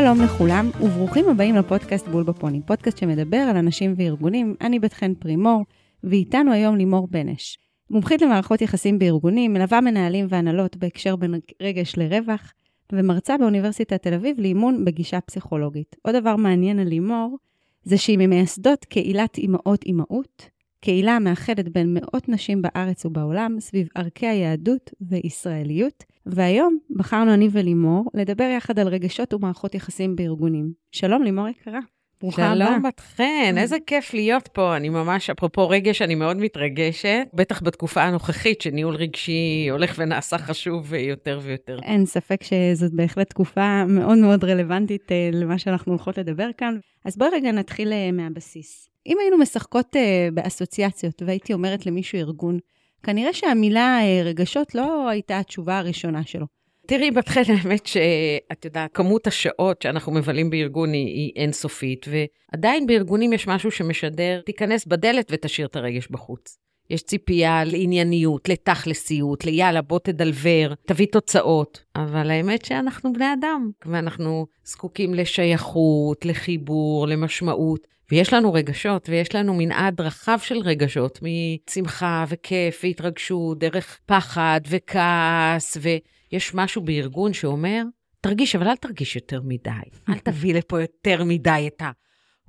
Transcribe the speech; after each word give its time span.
שלום 0.00 0.22
לכולם, 0.22 0.70
וברוכים 0.80 1.28
הבאים 1.28 1.56
לפודקאסט 1.56 2.08
בול 2.08 2.22
בפוני, 2.22 2.60
פודקאסט 2.66 2.98
שמדבר 2.98 3.36
על 3.36 3.56
אנשים 3.56 3.94
וארגונים. 3.96 4.54
אני 4.60 4.78
בת 4.78 4.92
חן 4.92 5.14
פרימור, 5.14 5.64
ואיתנו 6.04 6.52
היום 6.52 6.76
לימור 6.76 7.08
בנש. 7.10 7.58
מומחית 7.90 8.22
למערכות 8.22 8.60
יחסים 8.60 8.98
בארגונים, 8.98 9.52
מלווה 9.52 9.80
מנהלים 9.80 10.26
והנהלות 10.28 10.76
בהקשר 10.76 11.16
בין 11.16 11.34
רגש 11.62 11.96
לרווח, 11.96 12.52
ומרצה 12.92 13.38
באוניברסיטת 13.38 14.02
תל 14.02 14.14
אביב 14.14 14.40
לאימון 14.40 14.84
בגישה 14.84 15.20
פסיכולוגית. 15.20 15.96
עוד 16.02 16.16
דבר 16.16 16.36
מעניין 16.36 16.78
על 16.78 16.86
לימור, 16.86 17.38
זה 17.82 17.98
שהיא 17.98 18.18
ממייסדות 18.18 18.84
קהילת 18.84 19.38
אימהות 19.38 19.84
אימהות, 19.84 20.50
קהילה 20.80 21.16
המאחדת 21.16 21.68
בין 21.68 21.94
מאות 21.94 22.28
נשים 22.28 22.62
בארץ 22.62 23.06
ובעולם 23.06 23.56
סביב 23.60 23.88
ערכי 23.94 24.26
היהדות 24.26 24.90
וישראליות, 25.00 26.04
והיום 26.26 26.78
בחרנו 26.90 27.34
אני 27.34 27.48
ולימור 27.52 28.10
לדבר 28.14 28.44
יחד 28.56 28.78
על 28.78 28.88
רגשות 28.88 29.34
ומערכות 29.34 29.74
יחסים 29.74 30.16
בארגונים. 30.16 30.72
שלום 30.92 31.22
לימור 31.22 31.48
יקרה. 31.48 31.78
ברוכה 32.20 32.46
הבאה. 32.46 32.66
שלום 32.66 32.82
בת 32.82 33.00
חן, 33.00 33.54
איזה 33.56 33.76
כיף 33.86 34.14
להיות 34.14 34.48
פה. 34.48 34.76
אני 34.76 34.88
ממש, 34.88 35.30
אפרופו 35.30 35.68
רגש, 35.68 36.02
אני 36.02 36.14
מאוד 36.14 36.36
מתרגשת, 36.36 37.26
בטח 37.34 37.62
בתקופה 37.62 38.02
הנוכחית, 38.02 38.60
שניהול 38.60 38.94
רגשי 38.94 39.68
הולך 39.70 39.94
ונעשה 39.98 40.38
חשוב 40.38 40.94
יותר 40.94 41.40
ויותר. 41.42 41.78
אין 41.82 42.06
ספק 42.06 42.40
שזאת 42.42 42.92
בהחלט 42.92 43.30
תקופה 43.30 43.84
מאוד 43.84 44.18
מאוד 44.18 44.44
רלוונטית 44.44 45.12
אה, 45.12 45.30
למה 45.32 45.58
שאנחנו 45.58 45.92
הולכות 45.92 46.18
לדבר 46.18 46.48
כאן. 46.58 46.78
אז 47.04 47.16
בואי 47.16 47.30
רגע 47.32 47.52
נתחיל 47.52 47.92
אה, 47.92 48.12
מהבסיס. 48.12 48.88
אם 49.06 49.16
היינו 49.20 49.38
משחקות 49.38 49.96
uh, 49.96 50.34
באסוציאציות 50.34 51.22
והייתי 51.26 51.52
אומרת 51.52 51.86
למישהו 51.86 52.18
ארגון, 52.18 52.58
כנראה 53.02 53.32
שהמילה 53.32 53.98
uh, 54.00 54.26
רגשות 54.26 54.74
לא 54.74 55.08
הייתה 55.08 55.38
התשובה 55.38 55.78
הראשונה 55.78 56.24
שלו. 56.24 56.46
תראי, 56.86 57.10
בתחיל 57.10 57.42
האמת 57.48 57.86
שאת 57.86 58.64
יודעת, 58.64 58.90
כמות 58.94 59.26
השעות 59.26 59.82
שאנחנו 59.82 60.12
מבלים 60.12 60.50
בארגון 60.50 60.92
היא, 60.92 61.06
היא 61.06 61.32
אינסופית, 61.36 62.06
ועדיין 62.52 62.86
בארגונים 62.86 63.32
יש 63.32 63.46
משהו 63.46 63.70
שמשדר, 63.70 64.40
תיכנס 64.46 64.86
בדלת 64.86 65.28
ותשאיר 65.30 65.66
את 65.66 65.76
הרגש 65.76 66.08
בחוץ. 66.10 66.58
יש 66.90 67.02
ציפייה 67.02 67.64
לענייניות, 67.64 68.48
לתכלסיות, 68.48 69.44
ליאללה, 69.44 69.82
בוא 69.82 69.98
תדלבר, 69.98 70.72
תביא 70.86 71.06
תוצאות. 71.06 71.84
אבל 71.96 72.30
האמת 72.30 72.64
שאנחנו 72.64 73.12
בני 73.12 73.32
אדם, 73.32 73.70
ואנחנו 73.86 74.46
זקוקים 74.64 75.14
לשייכות, 75.14 76.24
לחיבור, 76.24 77.06
למשמעות. 77.08 77.86
ויש 78.10 78.32
לנו 78.32 78.52
רגשות, 78.52 79.08
ויש 79.08 79.34
לנו 79.34 79.54
מנעד 79.54 80.00
רחב 80.00 80.38
של 80.42 80.58
רגשות, 80.58 81.18
משמחה 81.22 82.24
וכיף 82.28 82.80
והתרגשות, 82.84 83.58
דרך 83.58 83.98
פחד 84.06 84.60
וכעס, 84.68 85.76
ויש 85.80 86.54
משהו 86.54 86.82
בארגון 86.82 87.32
שאומר, 87.32 87.82
תרגיש, 88.20 88.56
אבל 88.56 88.68
אל 88.68 88.76
תרגיש 88.76 89.16
יותר 89.16 89.40
מדי. 89.44 89.70
אל 90.08 90.18
תביא 90.18 90.54
לפה 90.54 90.80
יותר 90.80 91.24
מדי 91.24 91.68
את 91.74 91.82
ה... 91.82 91.90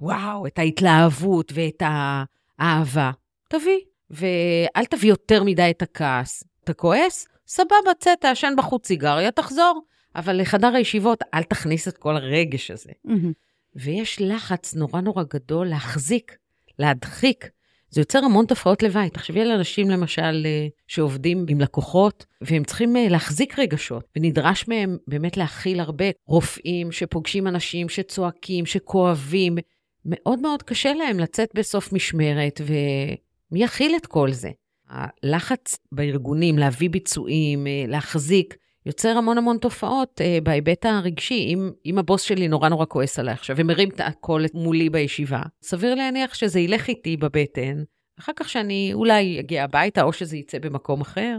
וואו, 0.01 0.47
את 0.47 0.59
ההתלהבות 0.59 1.51
ואת 1.55 1.81
האהבה. 2.59 3.11
תביא, 3.49 3.79
ואל 4.09 4.85
תביא 4.89 5.09
יותר 5.09 5.43
מדי 5.43 5.69
את 5.69 5.81
הכעס. 5.81 6.43
אתה 6.63 6.73
כועס? 6.73 7.27
סבבה, 7.47 7.93
צא, 7.99 8.15
תעשן 8.21 8.53
בחוץ 8.57 8.87
סיגריה, 8.87 9.31
תחזור. 9.31 9.81
אבל 10.15 10.41
לחדר 10.41 10.75
הישיבות, 10.75 11.23
אל 11.33 11.43
תכניס 11.43 11.87
את 11.87 11.97
כל 11.97 12.15
הרגש 12.15 12.71
הזה. 12.71 12.91
ויש 13.77 14.21
לחץ 14.21 14.75
נורא 14.75 15.01
נורא 15.01 15.23
גדול 15.33 15.67
להחזיק, 15.67 16.37
להדחיק. 16.79 17.49
זה 17.89 18.01
יוצר 18.01 18.19
המון 18.25 18.45
תופעות 18.45 18.83
לוואי. 18.83 19.09
תחשבי 19.09 19.41
על 19.41 19.51
אנשים, 19.51 19.89
למשל, 19.89 20.43
אה, 20.45 20.67
שעובדים 20.87 21.45
עם 21.49 21.61
לקוחות, 21.61 22.25
והם 22.41 22.63
צריכים 22.63 22.97
אה, 22.97 23.07
להחזיק 23.09 23.59
רגשות, 23.59 24.03
ונדרש 24.15 24.67
מהם 24.67 24.97
באמת 25.07 25.37
להכיל 25.37 25.79
הרבה. 25.79 26.05
רופאים 26.25 26.91
שפוגשים 26.91 27.47
אנשים 27.47 27.89
שצועקים, 27.89 28.65
שכואבים, 28.65 29.57
מאוד 30.05 30.39
מאוד 30.39 30.63
קשה 30.63 30.93
להם 30.93 31.19
לצאת 31.19 31.49
בסוף 31.55 31.93
משמרת, 31.93 32.61
ומי 32.61 33.63
יכיל 33.63 33.95
את 33.95 34.05
כל 34.05 34.31
זה? 34.31 34.49
הלחץ 34.89 35.77
בארגונים 35.91 36.57
להביא 36.57 36.89
ביצועים, 36.89 37.67
אה, 37.67 37.83
להחזיק, 37.87 38.55
יוצר 38.87 39.17
המון 39.17 39.37
המון 39.37 39.57
תופעות 39.57 40.21
אה, 40.21 40.37
בהיבט 40.43 40.85
הרגשי. 40.85 41.53
אם, 41.53 41.71
אם 41.85 41.97
הבוס 41.97 42.21
שלי 42.21 42.47
נורא 42.47 42.69
נורא 42.69 42.85
כועס 42.89 43.19
עליי 43.19 43.33
עכשיו 43.33 43.55
ומרים 43.59 43.89
את 43.89 43.99
הכל 43.99 44.41
מולי 44.53 44.89
בישיבה, 44.89 45.41
סביר 45.63 45.95
להניח 45.95 46.33
שזה 46.33 46.59
ילך 46.59 46.87
איתי 46.87 47.17
בבטן, 47.17 47.83
אחר 48.19 48.31
כך 48.35 48.49
שאני 48.49 48.91
אולי 48.93 49.39
אגיע 49.39 49.63
הביתה 49.63 50.03
או 50.03 50.13
שזה 50.13 50.37
יצא 50.37 50.59
במקום 50.59 51.01
אחר. 51.01 51.37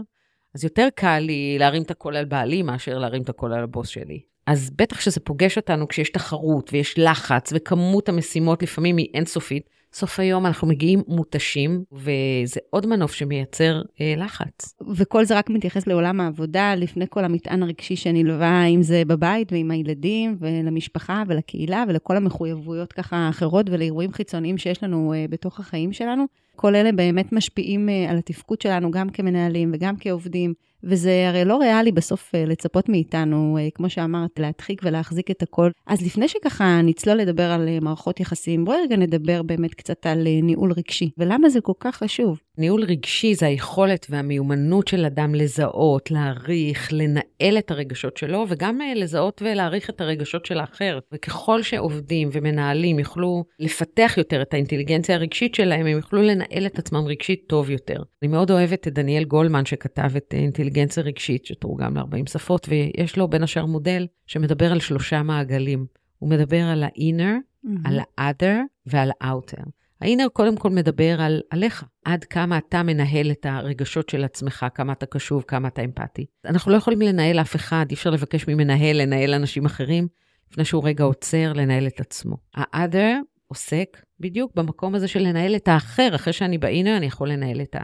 אז 0.55 0.63
יותר 0.63 0.87
קל 0.95 1.19
לי 1.19 1.57
להרים 1.59 1.81
את 1.81 1.91
הקול 1.91 2.15
על 2.15 2.25
בעלי 2.25 2.61
מאשר 2.61 2.97
להרים 2.97 3.21
את 3.21 3.29
הקול 3.29 3.53
על 3.53 3.63
הבוס 3.63 3.87
שלי. 3.87 4.19
אז 4.47 4.69
בטח 4.75 5.01
שזה 5.01 5.19
פוגש 5.19 5.57
אותנו 5.57 5.87
כשיש 5.87 6.09
תחרות 6.09 6.69
ויש 6.73 6.99
לחץ 6.99 7.53
וכמות 7.55 8.09
המשימות 8.09 8.63
לפעמים 8.63 8.97
היא 8.97 9.07
אינסופית, 9.13 9.69
סוף 9.93 10.19
היום 10.19 10.45
אנחנו 10.45 10.67
מגיעים 10.67 11.03
מותשים, 11.07 11.83
וזה 11.91 12.59
עוד 12.69 12.85
מנוף 12.85 13.13
שמייצר 13.13 13.81
אה, 14.01 14.13
לחץ. 14.17 14.75
וכל 14.95 15.25
זה 15.25 15.37
רק 15.37 15.49
מתייחס 15.49 15.87
לעולם 15.87 16.21
העבודה, 16.21 16.75
לפני 16.75 17.05
כל 17.09 17.25
המטען 17.25 17.63
הרגשי 17.63 17.95
שנלווה, 17.95 18.65
אם 18.65 18.81
זה 18.81 19.03
בבית 19.07 19.51
ועם 19.51 19.71
הילדים, 19.71 20.37
ולמשפחה 20.39 21.23
ולקהילה, 21.27 21.83
ולכל 21.87 22.17
המחויבויות 22.17 22.93
ככה 22.93 23.29
אחרות, 23.29 23.69
ולאירועים 23.69 24.13
חיצוניים 24.13 24.57
שיש 24.57 24.83
לנו 24.83 25.13
אה, 25.13 25.25
בתוך 25.29 25.59
החיים 25.59 25.93
שלנו. 25.93 26.25
כל 26.61 26.75
אלה 26.75 26.91
באמת 26.91 27.33
משפיעים 27.33 27.89
אה, 27.89 28.09
על 28.09 28.17
התפקוד 28.17 28.61
שלנו, 28.61 28.91
גם 28.91 29.09
כמנהלים 29.09 29.71
וגם 29.73 29.95
כעובדים. 29.99 30.53
וזה 30.83 31.25
הרי 31.27 31.45
לא 31.45 31.57
ריאלי 31.57 31.91
בסוף 31.91 32.35
אה, 32.35 32.45
לצפות 32.45 32.89
מאיתנו, 32.89 33.57
אה, 33.59 33.67
כמו 33.75 33.89
שאמרת, 33.89 34.39
להדחיק 34.39 34.81
ולהחזיק 34.83 35.31
את 35.31 35.43
הכל. 35.43 35.69
אז 35.87 36.05
לפני 36.05 36.27
שככה 36.27 36.81
נצלול 36.83 37.17
לדבר 37.17 37.51
על 37.51 37.79
מערכות 37.81 38.19
יחסים, 38.19 38.65
בואי 38.65 38.77
רגע 38.81 38.95
נדבר 38.95 39.41
באמת 39.41 39.73
קצת 39.73 40.05
על 40.05 40.27
ניהול 40.43 40.71
רגשי, 40.71 41.09
ולמה 41.17 41.49
זה 41.49 41.61
כל 41.61 41.73
כך 41.79 41.95
חשוב. 41.95 42.39
ניהול 42.57 42.83
רגשי 42.83 43.35
זה 43.35 43.45
היכולת 43.45 44.07
והמיומנות 44.09 44.87
של 44.87 45.05
אדם 45.05 45.35
לזהות, 45.35 46.11
להעריך, 46.11 46.89
לנהל 46.93 47.57
את 47.57 47.71
הרגשות 47.71 48.17
שלו, 48.17 48.45
וגם 48.49 48.79
לזהות 48.95 49.41
ולהעריך 49.45 49.89
את 49.89 50.01
הרגשות 50.01 50.45
של 50.45 50.59
האחר. 50.59 50.99
וככל 51.13 51.61
שעובדים 51.61 52.29
ומנהלים 52.31 52.99
יוכלו 52.99 53.43
לפתח 53.59 54.13
יותר 54.17 54.41
את 54.41 54.53
האינטליגנציה 54.53 55.15
הרגשית 55.15 55.55
שלהם, 55.55 55.85
הם 55.85 55.97
יוכלו 55.97 56.21
לנהל 56.21 56.48
את 56.65 56.79
עצמם 56.79 57.05
רגשית 57.05 57.43
טוב 57.47 57.69
יותר. 57.69 58.03
אני 58.21 58.31
מאוד 58.31 58.51
אוהבת 58.51 58.87
את 58.87 58.93
דניאל 58.93 59.23
גולמן 59.23 59.65
שכתב 59.65 60.11
את 60.17 60.33
אינטליגנציה. 60.33 60.59
אינטליגנציה 60.59 61.03
רגשית, 61.03 61.45
שתורגם 61.45 61.97
ל-40 61.97 62.29
שפות, 62.29 62.67
ויש 62.69 63.17
לו 63.17 63.27
בין 63.27 63.43
השאר 63.43 63.65
מודל 63.65 64.07
שמדבר 64.27 64.71
על 64.71 64.79
שלושה 64.79 65.23
מעגלים. 65.23 65.85
הוא 66.17 66.29
מדבר 66.29 66.61
על 66.61 66.83
ה-inner, 66.83 67.65
mm-hmm. 67.65 67.69
על 67.85 67.99
ה-other 67.99 68.55
ועל 68.85 69.11
ה-outer. 69.21 69.69
ה-inner 70.01 70.29
קודם 70.33 70.57
כל 70.57 70.69
מדבר 70.69 71.21
על 71.21 71.41
עליך, 71.49 71.85
עד 72.05 72.23
כמה 72.23 72.57
אתה 72.57 72.83
מנהל 72.83 73.31
את 73.31 73.45
הרגשות 73.45 74.09
של 74.09 74.23
עצמך, 74.23 74.65
כמה 74.75 74.93
אתה 74.93 75.05
קשוב, 75.05 75.43
כמה 75.47 75.67
אתה 75.67 75.81
אמפתי. 75.81 76.25
אנחנו 76.45 76.71
לא 76.71 76.77
יכולים 76.77 77.01
לנהל 77.01 77.39
אף 77.39 77.55
אחד, 77.55 77.85
אי 77.89 77.95
אפשר 77.95 78.09
לבקש 78.09 78.47
ממנהל 78.47 79.01
לנהל 79.01 79.33
אנשים 79.33 79.65
אחרים, 79.65 80.07
לפני 80.51 80.65
שהוא 80.65 80.87
רגע 80.87 81.03
עוצר 81.03 81.53
לנהל 81.53 81.87
את 81.87 81.99
עצמו. 81.99 82.37
ה-other 82.55 83.15
עוסק 83.49 84.01
בדיוק 84.19 84.51
במקום 84.55 84.95
הזה 84.95 85.07
של 85.07 85.19
לנהל 85.19 85.55
את 85.55 85.67
האחר, 85.67 86.15
אחרי 86.15 86.33
שאני 86.33 86.57
ב-inner 86.57 86.97
אני 86.97 87.05
יכול 87.05 87.29
לנהל 87.29 87.61
את 87.61 87.75
ה... 87.75 87.83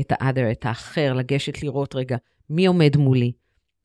את 0.00 0.12
ה-other, 0.12 0.52
את 0.52 0.66
האחר, 0.66 1.12
לגשת 1.12 1.62
לראות 1.62 1.94
רגע 1.94 2.16
מי 2.50 2.66
עומד 2.66 2.96
מולי, 2.96 3.32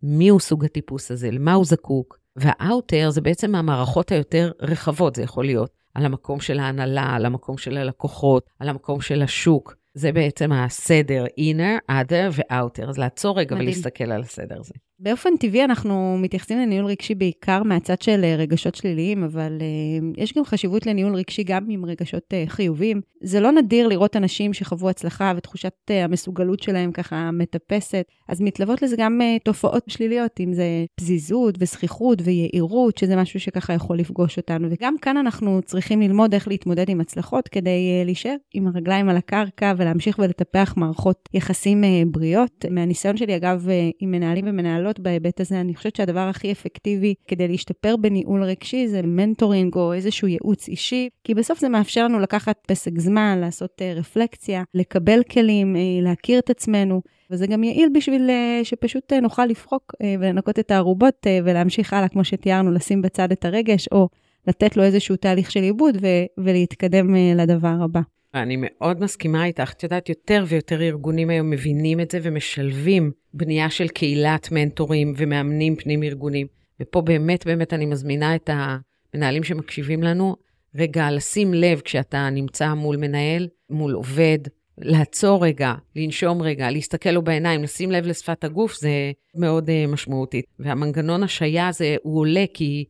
מי 0.03 0.29
הוא 0.29 0.39
סוג 0.39 0.65
הטיפוס 0.65 1.11
הזה, 1.11 1.31
למה 1.31 1.53
הוא 1.53 1.65
זקוק. 1.65 2.19
וה-outer 2.35 3.09
זה 3.09 3.21
בעצם 3.21 3.55
המערכות 3.55 4.11
היותר 4.11 4.51
רחבות, 4.61 5.15
זה 5.15 5.23
יכול 5.23 5.45
להיות 5.45 5.71
על 5.93 6.05
המקום 6.05 6.39
של 6.39 6.59
ההנהלה, 6.59 7.15
על 7.15 7.25
המקום 7.25 7.57
של 7.57 7.77
הלקוחות, 7.77 8.49
על 8.59 8.69
המקום 8.69 9.01
של 9.01 9.21
השוק. 9.21 9.75
זה 9.93 10.11
בעצם 10.11 10.51
הסדר, 10.51 11.25
inner, 11.25 11.91
other 11.91 12.31
ו-outer. 12.31 12.89
אז 12.89 12.97
לעצור 12.97 13.39
רגע 13.39 13.55
מדהים. 13.55 13.69
ולהסתכל 13.69 14.11
על 14.11 14.21
הסדר 14.21 14.59
הזה. 14.59 14.73
באופן 15.03 15.37
טבעי 15.37 15.63
אנחנו 15.63 16.17
מתייחסים 16.19 16.59
לניהול 16.59 16.85
רגשי 16.85 17.15
בעיקר 17.15 17.63
מהצד 17.63 18.01
של 18.01 18.21
אה, 18.23 18.35
רגשות 18.35 18.75
שליליים, 18.75 19.23
אבל 19.23 19.57
uh, 19.59 20.21
יש 20.21 20.33
גם 20.33 20.45
חשיבות 20.45 20.85
לניהול 20.85 21.15
רגשי 21.15 21.43
גם 21.43 21.65
עם 21.69 21.85
רגשות 21.85 22.23
uh, 22.33 22.49
חיוביים. 22.49 23.01
זה 23.23 23.39
לא 23.39 23.51
נדיר 23.51 23.87
לראות 23.87 24.15
אנשים 24.15 24.53
שחוו 24.53 24.89
הצלחה 24.89 25.33
ותחושת 25.37 25.73
uh, 25.89 25.93
המסוגלות 25.93 26.59
שלהם 26.59 26.91
ככה 26.91 27.31
מטפסת, 27.31 28.05
אז 28.29 28.41
מתלוות 28.41 28.81
לזה 28.81 28.95
גם 28.99 29.19
uh, 29.21 29.43
תופעות 29.43 29.83
שליליות, 29.87 30.39
אם 30.39 30.53
זה 30.53 30.85
פזיזות 30.95 31.55
וזכיחות 31.59 32.21
ויהירות, 32.23 32.97
שזה 32.97 33.15
משהו 33.15 33.39
שככה 33.39 33.73
יכול 33.73 33.97
לפגוש 33.97 34.37
אותנו. 34.37 34.67
וגם 34.71 34.95
כאן 35.01 35.17
אנחנו 35.17 35.61
צריכים 35.65 36.01
ללמוד 36.01 36.33
איך 36.33 36.47
להתמודד 36.47 36.89
עם 36.89 37.01
הצלחות 37.01 37.47
כדי 37.47 38.01
uh, 38.01 38.05
להישאר 38.05 38.35
עם 38.53 38.67
הרגליים 38.67 39.09
על 39.09 39.17
הקרקע 39.17 39.73
ולהמשיך 39.81 40.19
ולטפח 40.19 40.73
מערכות 40.77 41.29
יחסים 41.33 41.83
אה, 41.83 42.03
בריאות. 42.05 42.65
מהניסיון 42.71 43.17
שלי, 43.17 43.35
אגב, 43.35 43.69
אה, 43.69 43.89
עם 43.99 44.11
מנהלים 44.11 44.45
ומנהלות 44.47 44.99
בהיבט 44.99 45.39
הזה, 45.39 45.61
אני 45.61 45.75
חושבת 45.75 45.95
שהדבר 45.95 46.19
הכי 46.19 46.51
אפקטיבי 46.51 47.13
כדי 47.27 47.47
להשתפר 47.47 47.97
בניהול 47.97 48.43
רגשי 48.43 48.87
זה 48.87 49.01
מנטורינג 49.01 49.75
או 49.75 49.93
איזשהו 49.93 50.27
ייעוץ 50.27 50.67
אישי, 50.67 51.09
כי 51.23 51.33
בסוף 51.33 51.59
זה 51.59 51.69
מאפשר 51.69 52.03
לנו 52.03 52.19
לקחת 52.19 52.57
פסק 52.67 52.99
זמן, 52.99 53.37
לעשות 53.41 53.81
רפלקציה, 53.95 54.63
לקבל 54.73 55.23
כלים, 55.23 55.75
להכיר 56.01 56.39
את 56.39 56.49
עצמנו. 56.49 57.01
וזה 57.31 57.47
גם 57.47 57.63
יעיל 57.63 57.89
בשביל 57.93 58.29
שפשוט 58.63 59.13
נוכל 59.13 59.45
לפחוק 59.45 59.95
ולנקות 60.19 60.59
את 60.59 60.71
הערובות 60.71 61.27
ולהמשיך 61.45 61.93
הלאה, 61.93 62.07
כמו 62.07 62.23
שתיארנו, 62.23 62.71
לשים 62.71 63.01
בצד 63.01 63.31
את 63.31 63.45
הרגש, 63.45 63.87
או 63.91 64.07
לתת 64.47 64.77
לו 64.77 64.83
איזשהו 64.83 65.15
תהליך 65.15 65.51
של 65.51 65.61
עיבוד 65.61 65.97
ולהתקדם 66.37 67.15
אה, 67.15 67.33
לדבר 67.35 67.75
הבא. 67.83 68.01
אני 68.33 68.57
מאוד 68.59 69.03
מסכימה 69.03 69.45
איתך. 69.45 69.71
את 69.71 69.83
יודעת, 69.83 70.09
יותר 70.09 70.43
ויותר 70.47 70.81
ארגונים 70.81 71.29
היום 71.29 71.49
מבינים 71.49 71.99
את 71.99 72.11
זה 72.11 72.19
ומשלבים 72.21 73.11
בנייה 73.33 73.69
של 73.69 73.87
קהילת 73.87 74.51
מנטורים 74.51 75.13
ומאמנים 75.17 75.75
פנים-ארגונים. 75.75 76.47
ופה 76.79 77.01
באמת 77.01 77.45
באמת 77.45 77.73
אני 77.73 77.85
מזמינה 77.85 78.35
את 78.35 78.49
המנהלים 78.53 79.43
שמקשיבים 79.43 80.03
לנו, 80.03 80.35
רגע, 80.75 81.11
לשים 81.11 81.53
לב 81.53 81.79
כשאתה 81.79 82.29
נמצא 82.29 82.73
מול 82.73 82.97
מנהל, 82.97 83.47
מול 83.69 83.93
עובד, 83.93 84.39
לעצור 84.77 85.45
רגע, 85.45 85.73
לנשום 85.95 86.41
רגע, 86.41 86.71
להסתכל 86.71 87.09
לו 87.09 87.21
בעיניים, 87.21 87.63
לשים 87.63 87.91
לב 87.91 88.05
לשפת 88.05 88.43
הגוף, 88.43 88.75
זה 88.79 89.11
מאוד 89.35 89.69
uh, 89.69 89.91
משמעותי. 89.91 90.41
והמנגנון 90.59 91.23
השעיה 91.23 91.67
הזה, 91.67 91.95
הוא 92.03 92.19
עולה 92.19 92.45
כי 92.53 92.85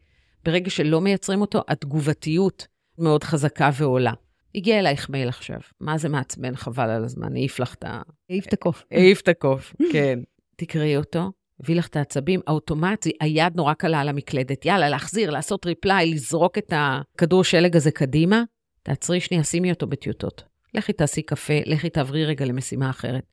ברגע 0.46 0.70
שלא 0.70 1.02
מייצרים 1.02 1.42
אותו, 1.42 1.62
התגובתיות 1.68 2.68
מאוד 2.98 3.24
חזקה 3.24 3.70
ועולה. 3.74 4.14
הגיע 4.56 4.80
אלייך 4.80 5.10
מייל 5.10 5.30
עכשיו, 5.30 5.60
מה 5.80 5.98
זה 5.98 6.10
מעצבן, 6.10 6.56
חבל 6.56 6.90
על 6.90 7.04
הזמן, 7.04 7.36
העיף 7.36 7.60
לך 7.60 7.74
את 7.74 7.84
ה... 7.84 8.02
העיף 8.30 8.48
את 8.48 8.54
הקוף. 8.54 8.84
העיף 8.92 9.22
את 9.22 9.28
הקוף, 9.28 9.74
כן. 9.94 10.20
תקראי 10.56 10.98
אותו, 10.98 11.32
הביא 11.60 11.76
לך 11.76 11.88
את 11.88 11.96
העצבים, 11.96 12.40
האוטומטי, 12.48 13.12
היד 13.20 13.56
נורא 13.56 13.74
קלה 13.74 14.00
על 14.00 14.10
המקלדת, 14.10 14.66
יאללה, 14.66 14.90
להחזיר, 14.90 15.30
לעשות 15.30 15.66
reply, 15.66 16.14
לזרוק 16.14 16.58
את 16.58 16.74
הכדור 16.76 17.44
שלג 17.44 17.76
הזה 17.76 17.92
קדימה, 17.92 18.44
תעצרי 18.84 19.20
שנייה, 19.20 19.44
שימי 19.44 19.72
אותו 19.72 19.88
בטיוטות. 19.88 20.44
לכי 20.74 20.94
תעשי 20.94 21.22
קפה, 21.22 21.54
לכי 21.66 21.90
תעברי 21.90 22.26
רגע 22.26 22.46
למשימה 22.46 22.90
אחרת. 22.90 23.24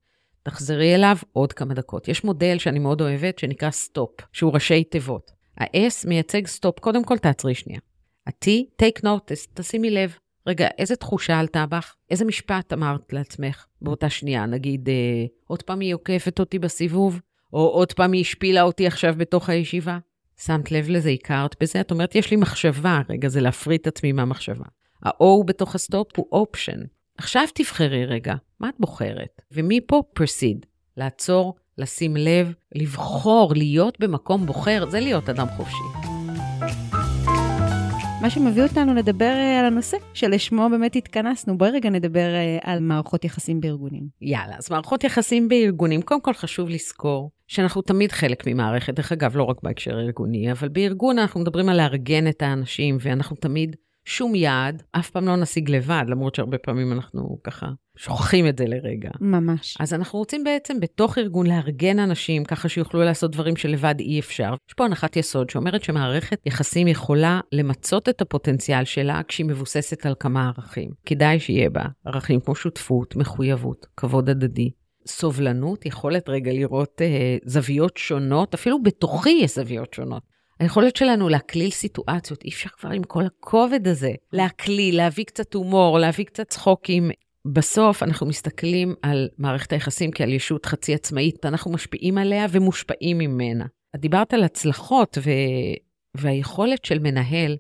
תחזרי 0.43 0.95
אליו 0.95 1.17
עוד 1.33 1.53
כמה 1.53 1.75
דקות. 1.75 2.09
יש 2.09 2.25
מודל 2.25 2.59
שאני 2.59 2.79
מאוד 2.79 3.01
אוהבת, 3.01 3.39
שנקרא 3.39 3.71
STOP, 3.71 4.11
שהוא 4.33 4.53
ראשי 4.55 4.85
תיבות. 4.85 5.31
ה-S 5.61 6.09
מייצג 6.09 6.47
stop, 6.47 6.79
קודם 6.79 7.05
כל 7.05 7.19
תעצרי 7.19 7.55
שנייה. 7.55 7.81
ה-T, 8.27 8.49
take 8.83 9.01
notice, 9.05 9.49
תשימי 9.55 9.91
לב. 9.91 10.19
רגע, 10.49 10.69
איזה 10.79 10.97
תחושה 10.97 11.39
עלתה 11.39 11.67
בך? 11.67 11.95
איזה 12.11 12.25
משפט 12.25 12.73
אמרת 12.73 13.13
לעצמך 13.13 13.67
באותה 13.83 14.11
שנייה? 14.11 14.47
נגיד, 14.47 14.89
אה, 14.89 14.95
עוד 15.47 15.63
פעם 15.63 15.81
היא 15.81 15.95
עוקפת 15.95 16.41
אותי 16.41 16.59
בסיבוב? 16.59 17.21
או 17.53 17.69
עוד 17.69 17.93
פעם 17.93 18.13
היא 18.13 18.21
השפילה 18.21 18.63
אותי 18.63 18.87
עכשיו 18.87 19.15
בתוך 19.19 19.49
הישיבה? 19.49 19.99
שמת 20.45 20.73
לב 20.73 20.91
לזה, 20.91 21.11
הכרת 21.11 21.57
בזה? 21.63 21.81
את 21.81 21.91
אומרת, 21.91 22.15
יש 22.15 22.31
לי 22.31 22.37
מחשבה, 22.37 23.01
רגע, 23.09 23.29
זה 23.29 23.41
להפריד 23.41 23.81
את 23.81 23.87
עצמי 23.87 24.13
מהמחשבה. 24.13 24.65
ה-O 25.05 25.45
בתוך 25.45 25.75
ה 25.75 25.82
STOP 25.82 26.09
הוא 26.17 26.27
option. 26.33 26.81
עכשיו 27.19 27.43
תבחרי 27.55 28.07
רגע, 28.07 28.35
מה 28.61 28.69
את 28.69 28.75
בוחרת? 28.79 29.43
ומפה 29.53 30.03
proceed, 30.19 30.67
לעצור, 30.97 31.55
לשים 31.79 32.17
לב, 32.17 32.53
לבחור, 32.75 33.53
להיות 33.57 34.01
במקום 34.01 34.47
בוחר, 34.47 34.91
זה 34.91 35.01
להיות 35.01 35.29
אדם 35.29 35.47
חופשי. 35.57 36.08
מה 38.23 38.31
שמביא 38.31 38.63
אותנו 38.63 38.95
לדבר 38.95 39.25
אה, 39.25 39.61
על 39.61 39.65
הנושא 39.65 39.97
שלשמו 40.15 40.69
באמת 40.71 40.97
התכנסנו. 40.97 41.59
בואי 41.59 41.71
רגע 41.71 41.91
נדבר 41.91 42.35
אה, 42.35 42.59
על 42.63 42.81
מערכות 42.81 43.25
יחסים 43.25 43.61
בארגונים. 43.61 44.09
יאללה, 44.21 44.57
אז 44.59 44.71
מערכות 44.71 45.05
יחסים 45.05 45.49
בארגונים, 45.49 46.03
קודם 46.03 46.21
כל 46.21 46.35
חשוב 46.35 46.69
לזכור 46.69 47.31
שאנחנו 47.47 47.83
תמיד 47.83 48.13
חלק 48.13 48.47
ממערכת, 48.47 48.95
דרך 48.95 49.13
אגב, 49.13 49.37
לא 49.37 49.43
רק 49.43 49.57
בהקשר 49.63 49.99
הארגוני, 49.99 50.53
אבל 50.53 50.69
בארגון 50.69 51.19
אנחנו 51.19 51.41
מדברים 51.41 51.69
על 51.69 51.77
לארגן 51.77 52.29
את 52.29 52.43
האנשים, 52.43 52.97
ואנחנו 53.01 53.37
תמיד 53.37 53.77
שום 54.09 54.35
יעד, 54.35 54.83
אף 54.93 55.11
פעם 55.11 55.27
לא 55.27 55.37
נשיג 55.37 55.71
לבד, 55.71 56.05
למרות 56.09 56.35
שהרבה 56.35 56.59
פעמים 56.59 56.93
אנחנו 56.93 57.39
ככה 57.45 57.67
שוכחים 57.97 58.49
את 58.49 58.59
זה 58.59 58.65
לרגע. 58.67 59.11
ממש. 59.21 59.77
אז 59.81 59.95
אנחנו 59.95 60.19
רוצים 60.19 60.45
בעצם 60.45 60.81
בתוך 60.81 61.19
ארגון 61.19 61.47
לארגן 61.47 61.99
אנשים 61.99 62.45
ככה 62.45 62.69
שיוכלו 62.69 63.01
לעשות 63.01 63.31
דברים 63.31 63.57
שלבד 63.57 63.95
אי 63.99 64.21
אפשר. 64.21 64.55
יש 64.69 64.75
פה 64.75 64.85
הנחת 64.85 65.17
יסוד 65.17 65.51
שאומרת 65.51 65.83
שמערכת 65.85 66.39
יחסים 66.47 66.89
יכולה 66.89 67.41
למצות 67.53 68.09
את 68.09 68.21
הפוטנציאל 68.21 68.85
שלה 68.85 69.21
כשהיא 69.29 69.47
מבוססת 69.47 70.07
על 70.07 70.15
כמה 70.21 70.49
ערכים. 70.49 70.91
כדאי 71.07 71.41
שיהיה 71.41 71.71
בה 71.71 71.85
ערכים 72.05 72.41
כמו 72.41 72.55
שותפות, 72.55 73.17
מחויבות, 73.17 73.87
כבוד 73.97 74.31
הדדי. 74.31 74.71
סובלנות, 75.07 75.87
יכולת 75.87 76.29
רגע 76.29 76.53
לראות 76.53 77.03
אה, 77.03 77.37
זוויות 77.45 77.97
שונות, 77.97 78.55
אפילו 78.55 78.83
בתוכי 78.83 79.31
יש 79.31 79.55
זוויות 79.55 79.95
שונות. 79.95 80.23
היכולת 80.61 80.97
שלנו 80.97 81.29
להקליל 81.29 81.71
סיטואציות, 81.71 82.45
אי 82.45 82.49
אפשר 82.49 82.69
כבר 82.69 82.91
עם 82.91 83.03
כל 83.03 83.27
הכובד 83.27 83.89
הזה. 83.89 84.13
להקליל, 84.33 84.97
להביא 84.97 85.25
קצת 85.25 85.55
הומור, 85.55 85.99
להביא 85.99 86.25
קצת 86.25 86.49
צחוקים. 86.49 87.11
בסוף 87.45 88.03
אנחנו 88.03 88.27
מסתכלים 88.27 88.95
על 89.03 89.29
מערכת 89.39 89.73
היחסים 89.73 90.11
כעל 90.11 90.33
ישות 90.33 90.67
חצי 90.67 90.95
עצמאית, 90.95 91.47
אנחנו 91.47 91.73
משפיעים 91.73 92.19
עליה 92.19 92.47
ומושפעים 92.51 93.19
ממנה. 93.19 93.67
את 93.95 94.01
דיברת 94.01 94.35
על 94.35 94.45
הצלחות 94.45 95.19
ו... 95.21 95.31
והיכולת 96.15 96.85
של 96.85 96.99
מנהל 96.99 97.57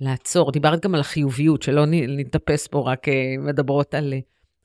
לעצור, 0.00 0.52
דיברת 0.52 0.84
גם 0.84 0.94
על 0.94 1.00
החיוביות, 1.00 1.62
שלא 1.62 1.84
נתאפס 1.88 2.66
פה 2.66 2.90
רק 2.90 3.08
אה, 3.08 3.34
מדברות 3.38 3.94
על, 3.94 4.14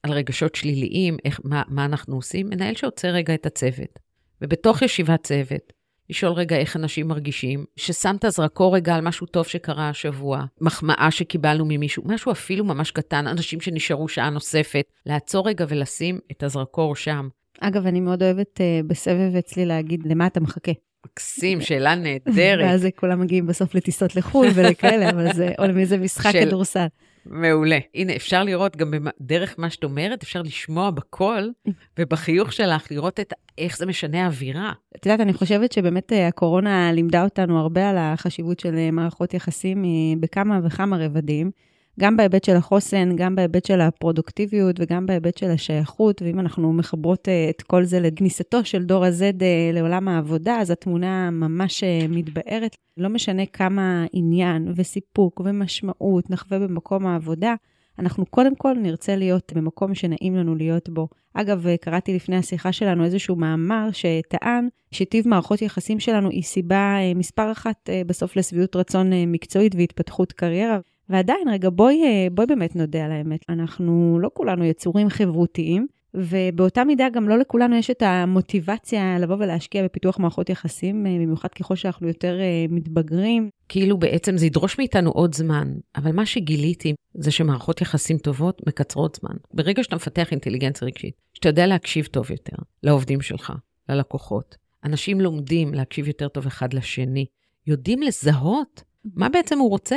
על 0.03 0.11
רגשות 0.11 0.55
שליליים, 0.55 1.17
איך, 1.25 1.39
מה, 1.43 1.63
מה 1.67 1.85
אנחנו 1.85 2.15
עושים. 2.15 2.49
מנהל 2.49 2.75
שעוצר 2.75 3.07
רגע 3.07 3.33
את 3.33 3.45
הצוות, 3.45 3.99
ובתוך 4.41 4.81
ישיבת 4.81 5.23
צוות, 5.23 5.73
לשאול 6.09 6.31
רגע 6.31 6.57
איך 6.57 6.75
אנשים 6.75 7.07
מרגישים, 7.07 7.65
ששמת 7.75 8.25
זרקור 8.27 8.75
רגע 8.75 8.95
על 8.95 9.01
משהו 9.01 9.27
טוב 9.27 9.45
שקרה 9.45 9.89
השבוע, 9.89 10.45
מחמאה 10.61 11.11
שקיבלנו 11.11 11.65
ממישהו, 11.67 12.03
משהו 12.05 12.31
אפילו 12.31 12.65
ממש 12.65 12.91
קטן, 12.91 13.27
אנשים 13.27 13.61
שנשארו 13.61 14.07
שעה 14.07 14.29
נוספת, 14.29 14.85
לעצור 15.05 15.47
רגע 15.47 15.65
ולשים 15.69 16.19
את 16.31 16.43
הזרקור 16.43 16.95
שם. 16.95 17.27
אגב, 17.61 17.87
אני 17.87 17.99
מאוד 17.99 18.23
אוהבת 18.23 18.57
uh, 18.57 18.87
בסבב 18.87 19.35
אצלי 19.35 19.65
להגיד, 19.65 20.01
למה 20.05 20.27
אתה 20.27 20.39
מחכה? 20.39 20.71
מקסים, 21.05 21.61
שאלה 21.61 21.95
נהדרת. 21.95 22.65
ואז 22.65 22.87
כולם 22.95 23.21
מגיעים 23.21 23.47
בסוף 23.47 23.75
לטיסות 23.75 24.15
לחו"ל 24.15 24.47
ולכאלה, 24.53 25.09
אבל 25.09 25.33
זה, 25.33 25.51
או 25.59 25.73
מאיזה 25.73 25.97
משחק. 25.97 26.31
כדורסל. 26.33 26.85
מעולה. 27.25 27.77
הנה, 27.95 28.15
אפשר 28.15 28.43
לראות 28.43 28.75
גם 28.75 28.93
דרך 29.21 29.55
מה 29.57 29.69
שאת 29.69 29.83
אומרת, 29.83 30.23
אפשר 30.23 30.41
לשמוע 30.41 30.89
בקול 30.89 31.51
ובחיוך 31.99 32.53
שלך, 32.53 32.91
לראות 32.91 33.19
את, 33.19 33.33
איך 33.57 33.77
זה 33.77 33.85
משנה 33.85 34.25
אווירה. 34.25 34.73
את 34.95 35.05
יודעת, 35.05 35.19
אני 35.19 35.33
חושבת 35.33 35.71
שבאמת 35.71 36.13
אה, 36.13 36.27
הקורונה 36.27 36.91
לימדה 36.91 37.23
אותנו 37.23 37.59
הרבה 37.59 37.89
על 37.89 37.97
החשיבות 37.97 38.59
של 38.59 38.75
אה, 38.77 38.91
מערכות 38.91 39.33
יחסים 39.33 39.85
אה, 39.85 39.89
בכמה 40.19 40.59
וכמה 40.63 40.97
רבדים. 40.97 41.51
גם 41.99 42.17
בהיבט 42.17 42.43
של 42.43 42.55
החוסן, 42.55 43.15
גם 43.15 43.35
בהיבט 43.35 43.65
של 43.65 43.81
הפרודוקטיביות 43.81 44.75
וגם 44.79 45.05
בהיבט 45.05 45.37
של 45.37 45.51
השייכות, 45.51 46.21
ואם 46.21 46.39
אנחנו 46.39 46.73
מחברות 46.73 47.29
אה, 47.29 47.49
את 47.49 47.61
כל 47.61 47.83
זה 47.83 47.99
לכניסתו 47.99 48.65
של 48.65 48.83
דור 48.83 49.05
ה-Z 49.05 49.21
אה, 49.21 49.71
לעולם 49.73 50.07
העבודה, 50.07 50.57
אז 50.61 50.71
התמונה 50.71 51.29
ממש 51.31 51.83
אה, 51.83 52.07
מתבארת. 52.09 52.75
לא 52.97 53.09
משנה 53.09 53.45
כמה 53.45 54.05
עניין 54.13 54.73
וסיפוק 54.75 55.41
ומשמעות 55.45 56.29
נחווה 56.29 56.59
במקום 56.59 57.07
העבודה, 57.07 57.55
אנחנו 57.99 58.25
קודם 58.25 58.55
כל 58.55 58.73
נרצה 58.73 59.15
להיות 59.15 59.53
במקום 59.55 59.95
שנעים 59.95 60.35
לנו 60.35 60.55
להיות 60.55 60.89
בו. 60.89 61.07
אגב, 61.33 61.65
קראתי 61.81 62.15
לפני 62.15 62.35
השיחה 62.35 62.71
שלנו 62.71 63.05
איזשהו 63.05 63.35
מאמר 63.35 63.89
שטען 63.91 64.67
שטיב 64.91 65.27
מערכות 65.27 65.61
יחסים 65.61 65.99
שלנו 65.99 66.29
היא 66.29 66.43
סיבה 66.43 66.95
מספר 67.15 67.51
אחת 67.51 67.89
בסוף 68.05 68.35
לשביעות 68.35 68.75
רצון 68.75 69.11
מקצועית 69.27 69.75
והתפתחות 69.75 70.33
קריירה. 70.33 70.79
ועדיין, 71.09 71.47
רגע, 71.47 71.69
בואי, 71.69 72.03
אה, 72.03 72.27
בואי 72.31 72.47
באמת 72.47 72.75
נודה 72.75 73.05
על 73.05 73.11
האמת. 73.11 73.39
אנחנו 73.49 74.19
לא 74.21 74.29
כולנו 74.33 74.65
יצורים 74.65 75.09
חברותיים, 75.09 75.87
ובאותה 76.15 76.83
מידה 76.83 77.09
גם 77.09 77.29
לא 77.29 77.37
לכולנו 77.37 77.75
יש 77.75 77.91
את 77.91 78.01
המוטיבציה 78.01 79.19
לבוא 79.19 79.35
ולהשקיע 79.35 79.83
בפיתוח 79.83 80.19
מערכות 80.19 80.49
יחסים, 80.49 81.05
אה, 81.05 81.11
במיוחד 81.11 81.49
ככל 81.49 81.75
שאנחנו 81.75 82.07
יותר 82.07 82.39
אה, 82.39 82.65
מתבגרים. 82.69 83.49
כאילו 83.69 83.97
בעצם 83.97 84.37
זה 84.37 84.45
ידרוש 84.45 84.77
מאיתנו 84.77 85.11
עוד 85.11 85.35
זמן, 85.35 85.73
אבל 85.95 86.11
מה 86.11 86.25
שגיליתי 86.25 86.93
זה 87.13 87.31
שמערכות 87.31 87.81
יחסים 87.81 88.17
טובות 88.17 88.61
מקצרות 88.67 89.17
זמן. 89.21 89.35
ברגע 89.53 89.83
שאתה 89.83 89.95
מפתח 89.95 90.31
אינטליגנציה 90.31 90.87
רגשית, 90.87 91.13
שאתה 91.33 91.49
יודע 91.49 91.67
להקשיב 91.67 92.05
טוב 92.05 92.31
יותר 92.31 92.57
לעובדים 92.83 93.21
שלך, 93.21 93.53
ללקוחות, 93.89 94.55
אנשים 94.83 95.21
לומדים 95.21 95.73
להקשיב 95.73 96.07
יותר 96.07 96.27
טוב 96.27 96.45
אחד 96.45 96.73
לשני, 96.73 97.25
יודעים 97.67 98.01
לזהות 98.01 98.83
מה 99.15 99.29
בעצם 99.29 99.59
הוא 99.59 99.69
רוצה 99.69 99.95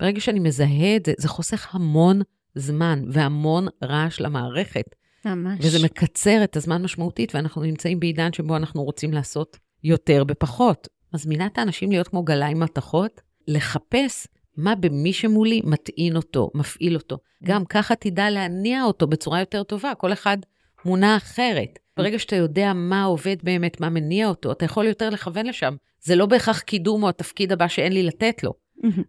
ברגע 0.00 0.20
שאני 0.20 0.40
מזהה 0.40 0.96
את 0.96 1.06
זה, 1.06 1.12
זה 1.18 1.28
חוסך 1.28 1.74
המון 1.74 2.22
זמן 2.54 3.02
והמון 3.12 3.66
רעש 3.84 4.20
למערכת. 4.20 4.84
ממש. 5.24 5.58
וזה 5.62 5.84
מקצר 5.84 6.44
את 6.44 6.56
הזמן 6.56 6.82
משמעותית, 6.82 7.34
ואנחנו 7.34 7.62
נמצאים 7.62 8.00
בעידן 8.00 8.32
שבו 8.32 8.56
אנחנו 8.56 8.84
רוצים 8.84 9.12
לעשות 9.12 9.56
יותר 9.84 10.24
בפחות. 10.24 10.88
מזמינה 11.14 11.46
את 11.46 11.58
האנשים 11.58 11.90
להיות 11.90 12.08
כמו 12.08 12.22
גלאי 12.22 12.54
מתכות, 12.54 13.20
לחפש 13.48 14.26
מה 14.56 14.74
במי 14.74 15.12
שמולי 15.12 15.60
מטעין 15.64 16.16
אותו, 16.16 16.50
מפעיל 16.54 16.94
אותו. 16.94 17.18
גם 17.44 17.64
ככה 17.64 17.94
תדע 17.94 18.30
להניע 18.30 18.84
אותו 18.84 19.06
בצורה 19.06 19.40
יותר 19.40 19.62
טובה, 19.62 19.94
כל 19.94 20.12
אחד 20.12 20.38
מונה 20.84 21.16
אחרת. 21.16 21.78
ברגע 21.96 22.18
שאתה 22.18 22.36
יודע 22.36 22.72
מה 22.72 23.04
עובד 23.04 23.36
באמת, 23.42 23.80
מה 23.80 23.88
מניע 23.88 24.28
אותו, 24.28 24.52
אתה 24.52 24.64
יכול 24.64 24.86
יותר 24.86 25.10
לכוון 25.10 25.46
לשם. 25.46 25.76
זה 26.00 26.16
לא 26.16 26.26
בהכרח 26.26 26.60
קידום 26.60 27.02
או 27.02 27.08
התפקיד 27.08 27.52
הבא 27.52 27.68
שאין 27.68 27.92
לי 27.92 28.02
לתת 28.02 28.42
לו. 28.42 28.54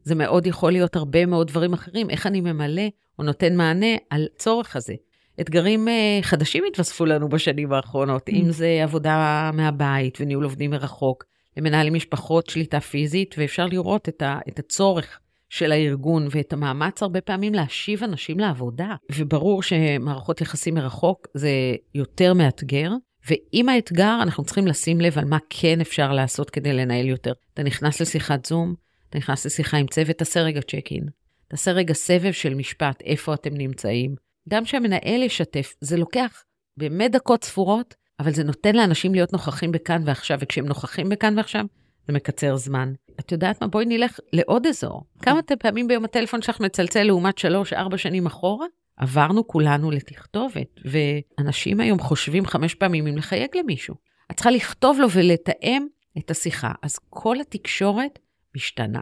זה 0.03 0.15
מאוד 0.15 0.47
יכול 0.47 0.71
להיות 0.71 0.95
הרבה 0.95 1.25
מאוד 1.25 1.47
דברים 1.47 1.73
אחרים, 1.73 2.09
איך 2.09 2.27
אני 2.27 2.41
ממלא 2.41 2.87
או 3.19 3.23
נותן 3.23 3.55
מענה 3.55 3.95
על 4.09 4.27
צורך 4.37 4.75
הזה. 4.75 4.93
אתגרים 5.41 5.87
uh, 5.87 5.91
חדשים 6.23 6.63
התווספו 6.67 7.05
לנו 7.05 7.29
בשנים 7.29 7.73
האחרונות, 7.73 8.29
אם 8.29 8.51
זה 8.51 8.79
עבודה 8.83 9.51
מהבית 9.53 10.17
וניהול 10.21 10.43
עובדים 10.43 10.71
מרחוק, 10.71 11.23
למנהלים 11.57 11.93
משפחות 11.93 12.49
שליטה 12.49 12.79
פיזית, 12.79 13.35
ואפשר 13.37 13.65
לראות 13.65 14.09
את, 14.09 14.21
ה, 14.21 14.39
את 14.47 14.59
הצורך 14.59 15.19
של 15.49 15.71
הארגון 15.71 16.27
ואת 16.31 16.53
המאמץ 16.53 17.03
הרבה 17.03 17.21
פעמים 17.21 17.53
להשיב 17.53 18.03
אנשים 18.03 18.39
לעבודה. 18.39 18.95
וברור 19.15 19.63
שמערכות 19.63 20.41
יחסים 20.41 20.73
מרחוק 20.73 21.27
זה 21.33 21.49
יותר 21.95 22.33
מאתגר, 22.33 22.91
ועם 23.29 23.69
האתגר 23.69 24.17
אנחנו 24.21 24.43
צריכים 24.43 24.67
לשים 24.67 25.01
לב 25.01 25.17
על 25.17 25.25
מה 25.25 25.37
כן 25.49 25.81
אפשר 25.81 26.11
לעשות 26.11 26.49
כדי 26.49 26.73
לנהל 26.73 27.05
יותר. 27.05 27.33
אתה 27.53 27.63
נכנס 27.63 28.01
לשיחת 28.01 28.45
זום, 28.45 28.75
אתה 29.09 29.17
נכנס 29.17 29.45
לשיחה 29.45 29.77
עם 29.77 29.87
צוות, 29.87 30.17
תעשה 30.17 30.41
רגע 30.41 30.61
צ'ק 30.61 30.91
אין. 30.91 31.05
תעשה 31.47 31.71
רגע 31.71 31.93
סבב 31.93 32.31
של 32.31 32.53
משפט, 32.53 33.01
איפה 33.01 33.33
אתם 33.33 33.53
נמצאים. 33.53 34.15
גם 34.49 34.65
שהמנהל 34.65 35.23
ישתף, 35.23 35.75
זה 35.81 35.97
לוקח 35.97 36.43
באמת 36.77 37.11
דקות 37.11 37.43
ספורות, 37.43 37.95
אבל 38.19 38.31
זה 38.31 38.43
נותן 38.43 38.75
לאנשים 38.75 39.13
להיות 39.13 39.33
נוכחים 39.33 39.71
בכאן 39.71 40.01
ועכשיו, 40.05 40.37
וכשהם 40.41 40.65
נוכחים 40.65 41.09
בכאן 41.09 41.37
ועכשיו, 41.37 41.65
זה 42.07 42.13
מקצר 42.13 42.55
זמן. 42.55 42.93
את 43.19 43.31
יודעת 43.31 43.61
מה? 43.61 43.67
בואי 43.67 43.85
נלך 43.85 44.19
לעוד 44.33 44.67
אזור. 44.67 45.03
כמה 45.21 45.41
פעמים 45.59 45.87
ביום 45.87 46.05
הטלפון 46.05 46.41
שלך 46.41 46.59
מצלצל 46.59 47.03
לעומת 47.03 47.37
שלוש, 47.37 47.73
ארבע 47.73 47.97
שנים 47.97 48.25
אחורה? 48.25 48.65
עברנו 48.97 49.47
כולנו 49.47 49.91
לתכתובת, 49.91 50.67
ואנשים 50.85 51.79
היום 51.79 51.99
חושבים 51.99 52.45
חמש 52.45 52.75
פעמים 52.75 53.07
אם 53.07 53.17
לחייג 53.17 53.49
למישהו. 53.57 53.95
את 54.31 54.35
צריכה 54.35 54.51
לכתוב 54.51 54.99
לו 54.99 55.11
ולתאם 55.11 55.87
את 56.17 56.31
השיחה. 56.31 56.71
אז 56.81 56.97
כל 57.09 57.39
התקשורת 57.39 58.19
משתנה. 58.59 59.01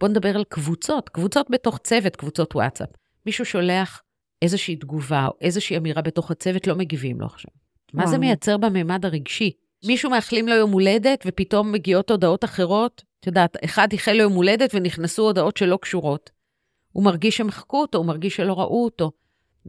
בואו 0.00 0.10
נדבר 0.10 0.36
על 0.36 0.44
קבוצות, 0.48 1.08
קבוצות 1.08 1.46
בתוך 1.50 1.78
צוות, 1.78 2.16
קבוצות 2.16 2.54
וואטסאפ. 2.54 2.88
מישהו 3.26 3.44
שולח 3.44 4.02
איזושהי 4.42 4.76
תגובה 4.76 5.26
או 5.26 5.32
איזושהי 5.40 5.76
אמירה 5.76 6.02
בתוך 6.02 6.30
הצוות, 6.30 6.66
לא 6.66 6.74
מגיבים 6.74 7.20
לו 7.20 7.26
עכשיו. 7.26 7.50
וואו. 7.94 8.04
מה 8.04 8.10
זה 8.10 8.18
מייצר 8.18 8.56
בממד 8.56 9.04
הרגשי? 9.04 9.50
מישהו 9.86 10.10
מאחלים 10.10 10.48
לו 10.48 10.54
יום 10.54 10.70
הולדת, 10.70 11.24
ופתאום 11.26 11.72
מגיעות 11.72 12.10
הודעות 12.10 12.44
אחרות. 12.44 13.02
את 13.20 13.26
יודעת, 13.26 13.56
אחד 13.64 13.92
איחל 13.92 14.12
לו 14.12 14.22
יום 14.22 14.32
הולדת 14.32 14.70
ונכנסו 14.74 15.22
הודעות 15.22 15.56
שלא 15.56 15.78
קשורות. 15.82 16.30
הוא 16.92 17.04
מרגיש 17.04 17.36
שמחקו 17.36 17.80
אותו, 17.80 17.98
הוא 17.98 18.06
מרגיש 18.06 18.36
שלא 18.36 18.52
ראו 18.52 18.84
אותו. 18.84 19.10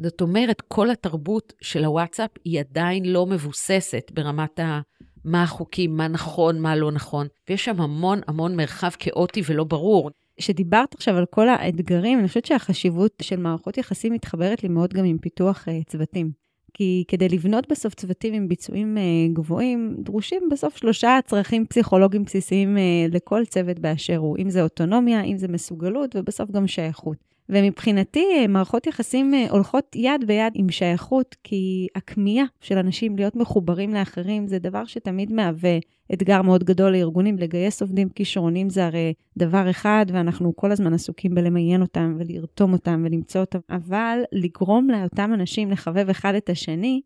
זאת 0.03 0.21
אומרת, 0.21 0.61
כל 0.61 0.89
התרבות 0.89 1.53
של 1.61 1.85
הוואטסאפ 1.85 2.29
היא 2.45 2.59
עדיין 2.59 3.05
לא 3.05 3.25
מבוססת 3.25 4.11
ברמת 4.13 4.59
ה... 4.59 4.81
מה 5.25 5.43
החוקים, 5.43 5.97
מה 5.97 6.07
נכון, 6.07 6.59
מה 6.59 6.75
לא 6.75 6.91
נכון, 6.91 7.27
ויש 7.49 7.65
שם 7.65 7.81
המון 7.81 8.21
המון 8.27 8.55
מרחב 8.55 8.89
כאוטי 8.99 9.41
ולא 9.45 9.63
ברור. 9.63 10.11
כשדיברת 10.37 10.95
עכשיו 10.95 11.15
על 11.15 11.25
כל 11.25 11.49
האתגרים, 11.49 12.19
אני 12.19 12.27
חושבת 12.27 12.45
שהחשיבות 12.45 13.11
של 13.21 13.39
מערכות 13.39 13.77
יחסים 13.77 14.13
מתחברת 14.13 14.63
לי 14.63 14.69
מאוד 14.69 14.93
גם 14.93 15.05
עם 15.05 15.17
פיתוח 15.17 15.67
uh, 15.67 15.91
צוותים. 15.91 16.31
כי 16.73 17.03
כדי 17.07 17.29
לבנות 17.29 17.71
בסוף 17.71 17.93
צוותים 17.93 18.33
עם 18.33 18.47
ביצועים 18.47 18.97
uh, 18.97 19.33
גבוהים, 19.33 19.95
דרושים 19.99 20.49
בסוף 20.51 20.77
שלושה 20.77 21.19
צרכים 21.25 21.65
פסיכולוגיים 21.65 22.23
בסיסיים 22.23 22.77
uh, 22.77 23.13
לכל 23.13 23.45
צוות 23.45 23.79
באשר 23.79 24.17
הוא, 24.17 24.37
אם 24.37 24.49
זה 24.49 24.63
אוטונומיה, 24.63 25.23
אם 25.23 25.37
זה 25.37 25.47
מסוגלות, 25.47 26.15
ובסוף 26.15 26.51
גם 26.51 26.67
שייכות. 26.67 27.17
ומבחינתי, 27.49 28.47
מערכות 28.47 28.87
יחסים 28.87 29.33
אה, 29.33 29.45
הולכות 29.49 29.95
יד 29.95 30.27
ביד 30.27 30.53
עם 30.55 30.69
שייכות, 30.69 31.35
כי 31.43 31.87
הכמיהה 31.95 32.45
של 32.61 32.77
אנשים 32.77 33.15
להיות 33.15 33.35
מחוברים 33.35 33.93
לאחרים 33.93 34.47
זה 34.47 34.59
דבר 34.59 34.85
שתמיד 34.85 35.33
מהווה 35.33 35.77
אתגר 36.13 36.41
מאוד 36.41 36.63
גדול 36.63 36.91
לארגונים. 36.91 37.37
לגייס 37.37 37.81
עובדים 37.81 38.09
כישרונים 38.09 38.69
זה 38.69 38.85
הרי 38.85 39.13
דבר 39.37 39.69
אחד, 39.69 40.05
ואנחנו 40.13 40.55
כל 40.55 40.71
הזמן 40.71 40.93
עסוקים 40.93 41.35
בלמיין 41.35 41.81
אותם 41.81 42.17
ולרתום 42.19 42.73
אותם 42.73 43.03
ולמצוא 43.05 43.41
אותם, 43.41 43.59
אבל 43.69 44.19
לגרום 44.31 44.89
לאותם 44.89 45.31
אנשים 45.33 45.71
לחבב 45.71 46.09
אחד 46.09 46.35
את 46.35 46.49
השני, 46.49 47.01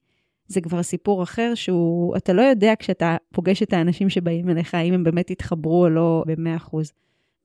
זה 0.48 0.62
כבר 0.62 0.84
סיפור 0.84 1.24
אחר 1.24 1.51
שהוא, 1.55 2.17
אתה 2.17 2.34
לא 2.34 2.41
יודע 2.41 2.74
כשאתה 2.79 3.17
פוגש 3.34 3.63
את 3.63 3.74
האנשים 3.74 4.10
שבאים 4.10 4.50
אליך, 4.50 4.75
האם 4.75 4.93
הם 4.93 5.03
באמת 5.03 5.31
יתחברו 5.31 5.84
או 5.84 5.89
לא 5.89 6.24
ב-100%. 6.27 6.77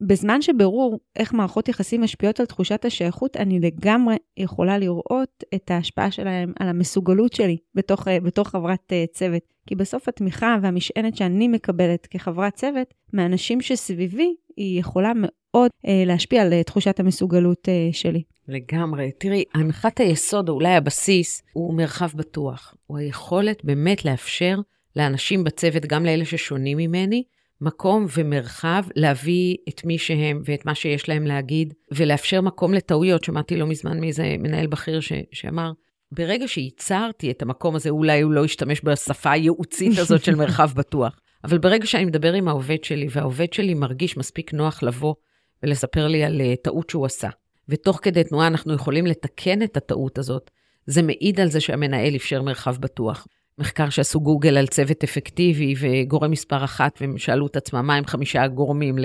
בזמן 0.06 0.42
שברור 0.42 1.00
איך 1.16 1.34
מערכות 1.34 1.68
יחסים 1.68 2.02
משפיעות 2.02 2.40
על 2.40 2.46
תחושת 2.46 2.84
השייכות, 2.84 3.36
אני 3.36 3.60
לגמרי 3.60 4.16
יכולה 4.36 4.78
לראות 4.78 5.44
את 5.54 5.70
ההשפעה 5.70 6.10
שלהם 6.10 6.52
על 6.60 6.68
המסוגלות 6.68 7.32
שלי 7.32 7.56
בתוך, 7.74 8.08
אה, 8.08 8.20
בתוך 8.20 8.48
חברת 8.48 8.92
אה, 8.92 9.04
צוות. 9.12 9.42
כי 9.66 9.74
בסוף 9.74 10.08
התמיכה 10.08 10.56
והמשענת 10.62 11.16
שאני 11.16 11.48
מקבלת 11.48 12.06
כחברת 12.06 12.54
צוות 12.54 12.94
מאנשים 13.12 13.60
שסביבי, 13.60 14.34
היא 14.56 14.80
יכולה 14.80 15.12
מאוד 15.16 15.70
אה, 15.86 16.02
להשפיע 16.06 16.42
על 16.42 16.62
תחושת 16.62 17.00
המסוגלות 17.00 17.68
שלי. 17.92 18.22
לגמרי. 18.48 19.10
תראי, 19.18 19.44
הנחת 19.54 20.00
היסוד, 20.00 20.48
או 20.48 20.54
אולי 20.54 20.74
הבסיס, 20.74 21.42
הוא 21.52 21.74
מרחב 21.74 22.10
בטוח. 22.14 22.74
הוא 22.86 22.98
היכולת 22.98 23.64
באמת 23.64 24.04
לאפשר 24.04 24.58
לאנשים 24.96 25.44
בצוות, 25.44 25.86
גם 25.86 26.04
לאלה 26.04 26.24
ששונים 26.24 26.76
ממני, 26.76 27.22
מקום 27.60 28.06
ומרחב 28.16 28.82
להביא 28.96 29.56
את 29.68 29.84
מי 29.84 29.98
שהם 29.98 30.42
ואת 30.44 30.66
מה 30.66 30.74
שיש 30.74 31.08
להם 31.08 31.26
להגיד, 31.26 31.74
ולאפשר 31.92 32.40
מקום 32.40 32.74
לטעויות. 32.74 33.24
שמעתי 33.24 33.56
לא 33.56 33.66
מזמן 33.66 34.00
מאיזה 34.00 34.36
מנהל 34.38 34.66
בכיר 34.66 35.00
ש, 35.00 35.12
שאמר, 35.32 35.72
ברגע 36.12 36.48
שייצרתי 36.48 37.30
את 37.30 37.42
המקום 37.42 37.76
הזה, 37.76 37.90
אולי 37.90 38.20
הוא 38.20 38.32
לא 38.32 38.44
ישתמש 38.44 38.80
בשפה 38.84 39.30
הייעוצית 39.30 39.98
הזאת 39.98 40.24
של 40.24 40.34
מרחב 40.34 40.70
בטוח, 40.78 41.20
אבל 41.44 41.58
ברגע 41.58 41.86
שאני 41.86 42.04
מדבר 42.04 42.32
עם 42.32 42.48
העובד 42.48 42.84
שלי, 42.84 43.06
והעובד 43.10 43.52
שלי 43.52 43.74
מרגיש 43.74 44.16
מספיק 44.16 44.54
נוח 44.54 44.82
לבוא 44.82 45.14
ולספר 45.62 46.08
לי 46.08 46.24
על 46.24 46.40
uh, 46.40 46.62
טעות 46.62 46.90
שהוא 46.90 47.06
עשה, 47.06 47.28
ותוך 47.68 47.98
כדי 48.02 48.24
תנועה 48.24 48.46
אנחנו 48.46 48.74
יכולים 48.74 49.06
לתקן 49.06 49.62
את 49.62 49.76
הטעות 49.76 50.18
הזאת, 50.18 50.50
זה 50.86 51.02
מעיד 51.02 51.40
על 51.40 51.48
זה 51.48 51.60
שהמנהל 51.60 52.16
אפשר 52.16 52.42
מרחב 52.42 52.76
בטוח. 52.80 53.26
מחקר 53.58 53.90
שעשו 53.90 54.20
גוגל 54.20 54.56
על 54.56 54.66
צוות 54.66 55.04
אפקטיבי 55.04 55.74
וגורם 55.78 56.30
מספר 56.30 56.64
אחת, 56.64 56.98
והם 57.00 57.18
שאלו 57.18 57.46
את 57.46 57.56
עצמם 57.56 57.86
מה 57.86 57.94
הם 57.94 58.06
חמישה 58.06 58.46
גורמים 58.46 58.96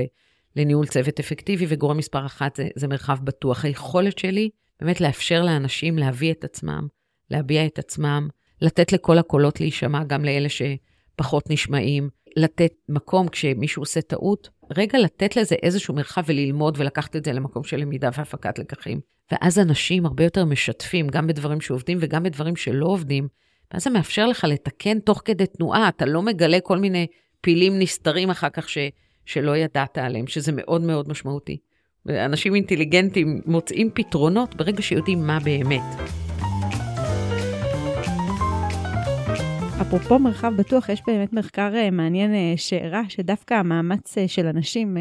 לניהול 0.56 0.88
צוות 0.88 1.20
אפקטיבי, 1.20 1.65
וגורם 1.70 1.98
מספר 1.98 2.25
אחת 2.25 2.56
זה, 2.56 2.68
זה 2.75 2.88
מרחב 2.88 3.18
בטוח. 3.24 3.65
היכולת 3.65 4.18
שלי 4.18 4.50
באמת 4.82 5.01
לאפשר 5.01 5.44
לאנשים 5.44 5.98
להביא 5.98 6.32
את 6.32 6.44
עצמם, 6.44 6.88
להביע 7.32 7.65
את 7.65 7.79
עצמם, 7.79 8.27
לתת 8.62 8.91
לכל 8.91 9.18
הקולות 9.18 9.60
להישמע, 9.60 10.03
גם 10.03 10.25
לאלה 10.25 10.48
שפחות 10.50 11.50
נשמעים, 11.50 12.10
לתת 12.38 12.74
מקום 12.89 13.27
כשמישהו 13.27 13.82
עושה 13.82 14.01
טעות, 14.01 14.50
רגע 14.77 15.00
לתת 15.00 15.36
לזה 15.36 15.56
איזשהו 15.63 15.96
מרחב 15.96 16.22
וללמוד 16.25 16.75
ולקחת 16.79 17.15
את 17.15 17.25
זה 17.25 17.34
למקום 17.34 17.63
של 17.63 17.77
למידה 17.77 18.10
והפקת 18.18 18.60
לקחים. 18.60 19.00
ואז 19.32 19.60
אנשים 19.60 20.06
הרבה 20.06 20.24
יותר 20.24 20.46
משתפים, 20.46 21.08
גם 21.08 21.27
בדברים 21.27 21.62
שעובדים 21.62 21.98
וגם 22.01 22.24
בדברים 22.24 22.56
שלא 22.56 22.86
עובדים, 22.86 23.27
ואז 23.73 23.83
זה 23.83 23.89
מאפשר 23.89 24.27
לך 24.27 24.43
לתקן 24.43 24.99
תוך 24.99 25.21
כדי 25.25 25.45
תנועה, 25.45 25.89
אתה 25.89 26.05
לא 26.05 26.21
מגלה 26.21 26.59
כל 26.63 26.77
מיני 26.77 27.07
פילים 27.41 27.79
נסתרים 27.79 28.29
אחר 28.29 28.49
כך 28.49 28.69
ש, 28.69 28.77
שלא 29.25 29.57
ידעת 29.57 29.97
עליהם, 29.97 30.27
שזה 30.27 30.51
מאוד 30.55 30.81
מאוד 30.81 31.09
משמעותי. 31.09 31.57
ואנשים 32.05 32.55
אינטליגנטים 32.55 33.41
מוצאים 33.45 33.89
פתרונות 33.93 34.55
ברגע 34.55 34.81
שיודעים 34.81 35.27
מה 35.27 35.39
באמת. 35.39 35.81
אפרופו 39.81 40.19
מרחב 40.19 40.53
בטוח, 40.55 40.89
יש 40.89 41.01
באמת 41.07 41.33
מחקר 41.33 41.75
אה, 41.75 41.91
מעניין 41.91 42.33
אה, 42.33 42.53
שהראה 42.55 43.01
שדווקא 43.09 43.53
המאמץ 43.53 44.17
אה, 44.17 44.27
של 44.27 44.45
אנשים 44.45 44.97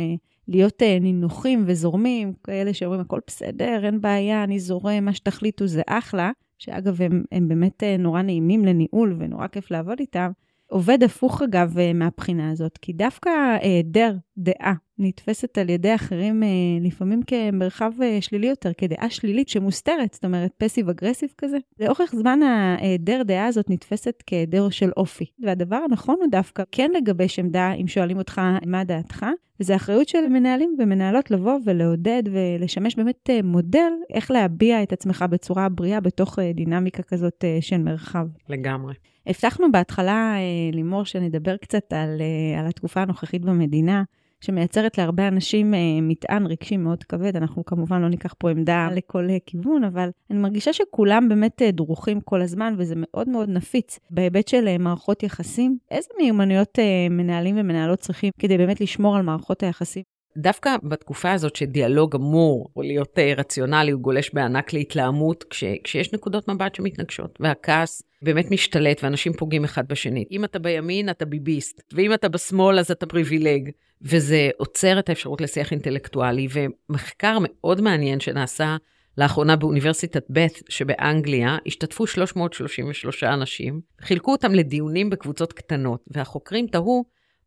להיות 0.49 0.83
נינוחים 1.01 1.65
וזורמים, 1.67 2.33
כאלה 2.45 2.75
שאומרים 2.75 3.01
הכל 3.01 3.21
בסדר, 3.27 3.81
אין 3.85 4.01
בעיה, 4.01 4.45
אני 4.45 4.61
זורם, 4.61 5.05
מה 5.05 5.15
שתחליטו 5.15 5.67
זה 5.67 5.83
אחלה, 5.87 6.31
שאגב, 6.59 7.03
הם, 7.03 7.25
הם 7.33 7.49
באמת 7.49 7.83
אה, 7.83 7.97
נורא 7.97 8.23
נעימים 8.23 8.65
לניהול 8.65 9.17
ונורא 9.19 9.47
כיף 9.47 9.71
לעבוד 9.71 10.01
איתם, 10.01 10.31
עובד 10.67 11.03
הפוך 11.03 11.43
אגב 11.43 11.79
אה, 11.79 11.93
מהבחינה 11.93 12.51
הזאת, 12.51 12.79
כי 12.79 12.93
דווקא 12.93 13.31
היעדר 13.61 14.17
דעה 14.39 14.75
נתפסת 14.99 15.59
על 15.59 15.71
ידי 15.71 15.95
אחרים 15.95 16.43
אה, 16.43 16.49
לפעמים 16.81 17.23
כמרחב 17.23 17.91
שלילי 18.21 18.47
יותר, 18.47 18.73
כדעה 18.73 19.11
שלילית 19.11 19.49
שמוסתרת, 19.49 20.15
זאת 20.15 20.25
אומרת 20.25 20.51
פסיב 20.59 20.89
אגרסיב 20.89 21.33
כזה. 21.39 21.57
לאורך 21.81 22.15
זמן 22.17 22.43
ההיעדר 22.43 23.23
דעה 23.23 23.47
הזאת 23.47 23.71
נתפסת 23.71 24.23
כהיעדר 24.27 24.69
של 24.69 24.91
אופי. 24.97 25.25
והדבר 25.43 25.77
הנכון 25.77 26.17
הוא 26.21 26.31
דווקא 26.31 26.63
כן 26.73 26.91
לגבש 26.97 27.39
עמדה 27.39 27.73
אם 27.73 27.87
שואלים 27.87 28.19
אותך 28.19 28.41
מה 28.67 28.85
דעתך, 28.85 29.27
וזו 29.61 29.75
אחריות 29.77 30.09
של 30.09 30.29
מנהלים 30.29 30.77
ומנהלות 30.79 31.31
לבוא 31.31 31.59
ולעודד 31.65 32.23
ולשמש 32.33 32.97
באמת 32.97 33.31
מודל 33.45 33.93
איך 34.15 34.31
להביע 34.31 34.83
את 34.83 34.93
עצמך 34.93 35.25
בצורה 35.31 35.69
בריאה 35.69 36.01
בתוך 36.01 36.39
דינמיקה 36.55 37.03
כזאת 37.03 37.45
של 37.61 37.79
מרחב. 37.79 38.27
לגמרי. 38.49 38.95
הבטחנו 39.27 39.73
בהתחלה, 39.73 40.35
לימור, 40.73 41.05
שנדבר 41.05 41.57
קצת 41.57 41.93
על, 41.93 42.23
על 42.59 42.67
התקופה 42.67 43.03
הנוכחית 43.03 43.45
במדינה. 43.45 44.03
שמייצרת 44.41 44.99
להרבה 44.99 45.29
אנשים 45.29 45.75
אה, 45.75 45.79
מטען 46.03 46.47
רגשי 46.47 46.77
מאוד 46.77 47.05
כבד. 47.05 47.37
אנחנו 47.37 47.65
כמובן 47.65 48.03
לא 48.03 48.09
ניקח 48.09 48.35
פה 48.39 48.51
עמדה 48.51 48.89
לכל 48.95 49.31
אה, 49.31 49.37
כיוון, 49.47 49.85
אבל 49.85 50.11
אני 50.31 50.39
מרגישה 50.39 50.73
שכולם 50.73 51.29
באמת 51.29 51.63
אה, 51.63 51.71
דרוכים 51.71 52.21
כל 52.21 52.43
הזמן, 52.43 52.75
וזה 52.79 52.95
מאוד 52.97 53.29
מאוד 53.29 53.49
נפיץ. 53.49 53.99
בהיבט 54.11 54.49
של 54.49 54.79
מערכות 54.79 55.23
יחסים, 55.23 55.79
איזה 55.91 56.09
מיומנויות 56.19 56.79
מנהלים 57.11 57.55
ומנהלות 57.59 57.99
צריכים 57.99 58.31
כדי 58.39 58.59
באמת 58.59 58.81
לשמור 58.81 59.17
על 59.17 59.23
מערכות 59.23 59.63
היחסים? 59.63 60.18
דווקא 60.39 60.77
בתקופה 60.83 61.33
הזאת 61.33 61.57
שדיאלוג 61.57 62.15
אמור 62.15 62.71
להיות 62.77 63.19
אה, 63.19 63.35
רציונלי, 63.37 63.91
הוא 63.91 64.01
גולש 64.01 64.31
בענק 64.35 64.73
להתלהמות, 64.73 65.45
כש, 65.51 65.65
כשיש 65.85 66.13
נקודות 66.13 66.49
מבט 66.49 66.75
שמתנגשות, 66.75 67.39
והכעס 67.41 68.03
באמת 68.23 68.51
משתלט 68.51 69.05
ואנשים 69.05 69.33
פוגעים 69.33 69.65
אחד 69.65 69.89
בשני. 69.89 70.25
אם 70.31 70.45
אתה 70.45 70.59
בימין, 70.59 71.11
אתה 71.11 71.25
ביביסט, 71.25 71.83
ואם 71.93 72.15
אתה 72.15 72.29
בשמאל, 72.29 72.79
אז 72.79 72.91
אתה 72.91 73.07
פריבילג. 73.07 73.71
וזה 74.03 74.51
עוצר 74.57 74.99
את 74.99 75.09
האפשרות 75.09 75.41
לשיח 75.41 75.73
אינטלקטואלי, 75.73 76.49
ומחקר 76.51 77.39
מאוד 77.41 77.81
מעניין 77.81 78.21
שנעשה 78.21 78.77
לאחרונה 79.19 79.57
באוניברסיטת 79.57 80.25
בית 80.29 80.63
שבאנגליה, 80.69 81.57
השתתפו 81.67 82.07
333 82.07 83.25
אנשים, 83.25 83.81
חילקו 84.01 84.33
אותם 84.33 84.55
לדיונים 84.55 85.11
בקבוצות 85.11 85.53
קטנות, 85.53 86.05
והחוקרים 86.07 86.67
תהו 86.67 87.05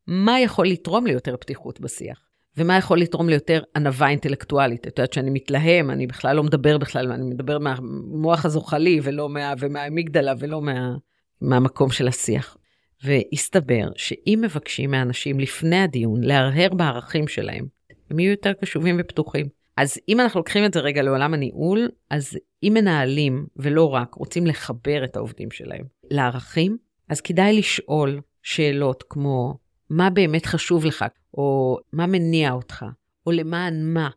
מה 0.07 0.39
יכול 0.39 0.67
לתרום 0.67 1.07
ליותר 1.07 1.38
פתיחות 1.38 1.81
בשיח. 1.81 2.30
ומה 2.58 2.77
יכול 2.77 3.00
לתרום 3.00 3.29
ליותר 3.29 3.62
ענווה 3.75 4.10
אינטלקטואלית. 4.10 4.88
את 4.88 4.98
יודעת 4.98 5.13
שאני 5.13 5.29
מתלהם, 5.29 5.91
אני 5.91 6.08
בכלל 6.08 6.36
לא 6.36 6.43
מדבר 6.43 6.77
בכלל, 6.77 7.12
אני 7.12 7.25
מדבר 7.25 7.60
מהמוח 7.60 8.46
הזוחלי 8.46 9.00
ולא 9.03 9.29
מה, 9.29 9.53
ומהאמיגדלה 9.60 10.34
ולא 10.39 10.62
מה, 10.62 10.96
מהמקום 11.41 11.91
של 11.91 12.08
השיח. 12.08 12.58
והסתבר 13.03 13.89
שאם 13.96 14.39
מבקשים 14.43 14.91
מאנשים 14.91 15.39
לפני 15.39 15.79
הדיון 15.79 16.24
להרהר 16.24 16.70
בערכים 16.74 17.27
שלהם, 17.27 17.65
הם 18.10 18.20
יהיו 18.20 18.31
יותר 18.31 18.53
קשובים 18.53 18.98
ופתוחים. 19.00 19.46
אז 19.77 19.98
אם 20.10 20.20
אנחנו 20.20 20.39
לוקחים 20.39 20.65
את 20.65 20.74
זה 20.74 20.79
רגע 20.79 21.01
לעולם 21.01 21.34
הניהול, 21.34 21.89
אז 22.10 22.38
אם 22.63 22.72
מנהלים, 22.75 23.46
ולא 23.55 23.93
רק, 23.93 24.13
רוצים 24.13 24.48
לחבר 24.48 25.03
את 25.03 25.15
העובדים 25.15 25.51
שלהם 25.51 25.84
לערכים, 26.12 26.77
אז 27.10 27.22
כדאי 27.22 27.58
לשאול 27.58 28.22
שאלות 28.43 29.03
כמו, 29.10 29.58
מה 29.91 30.10
באמת 30.10 30.45
חשוב 30.45 30.86
לך, 30.86 31.05
או 31.33 31.77
מה 31.93 32.05
מניע 32.05 32.51
אותך, 32.51 32.86
או 33.25 33.31
למען 33.31 33.93
מה. 33.93 34.10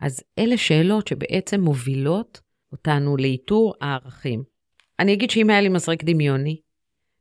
אז 0.00 0.22
אלה 0.38 0.56
שאלות 0.56 1.08
שבעצם 1.08 1.60
מובילות 1.60 2.40
אותנו 2.72 3.16
לאיתור 3.16 3.74
הערכים. 3.80 4.42
אני 4.98 5.12
אגיד 5.12 5.30
שאם 5.30 5.50
היה 5.50 5.60
לי 5.60 5.68
מזרק 5.68 6.04
דמיוני, 6.04 6.60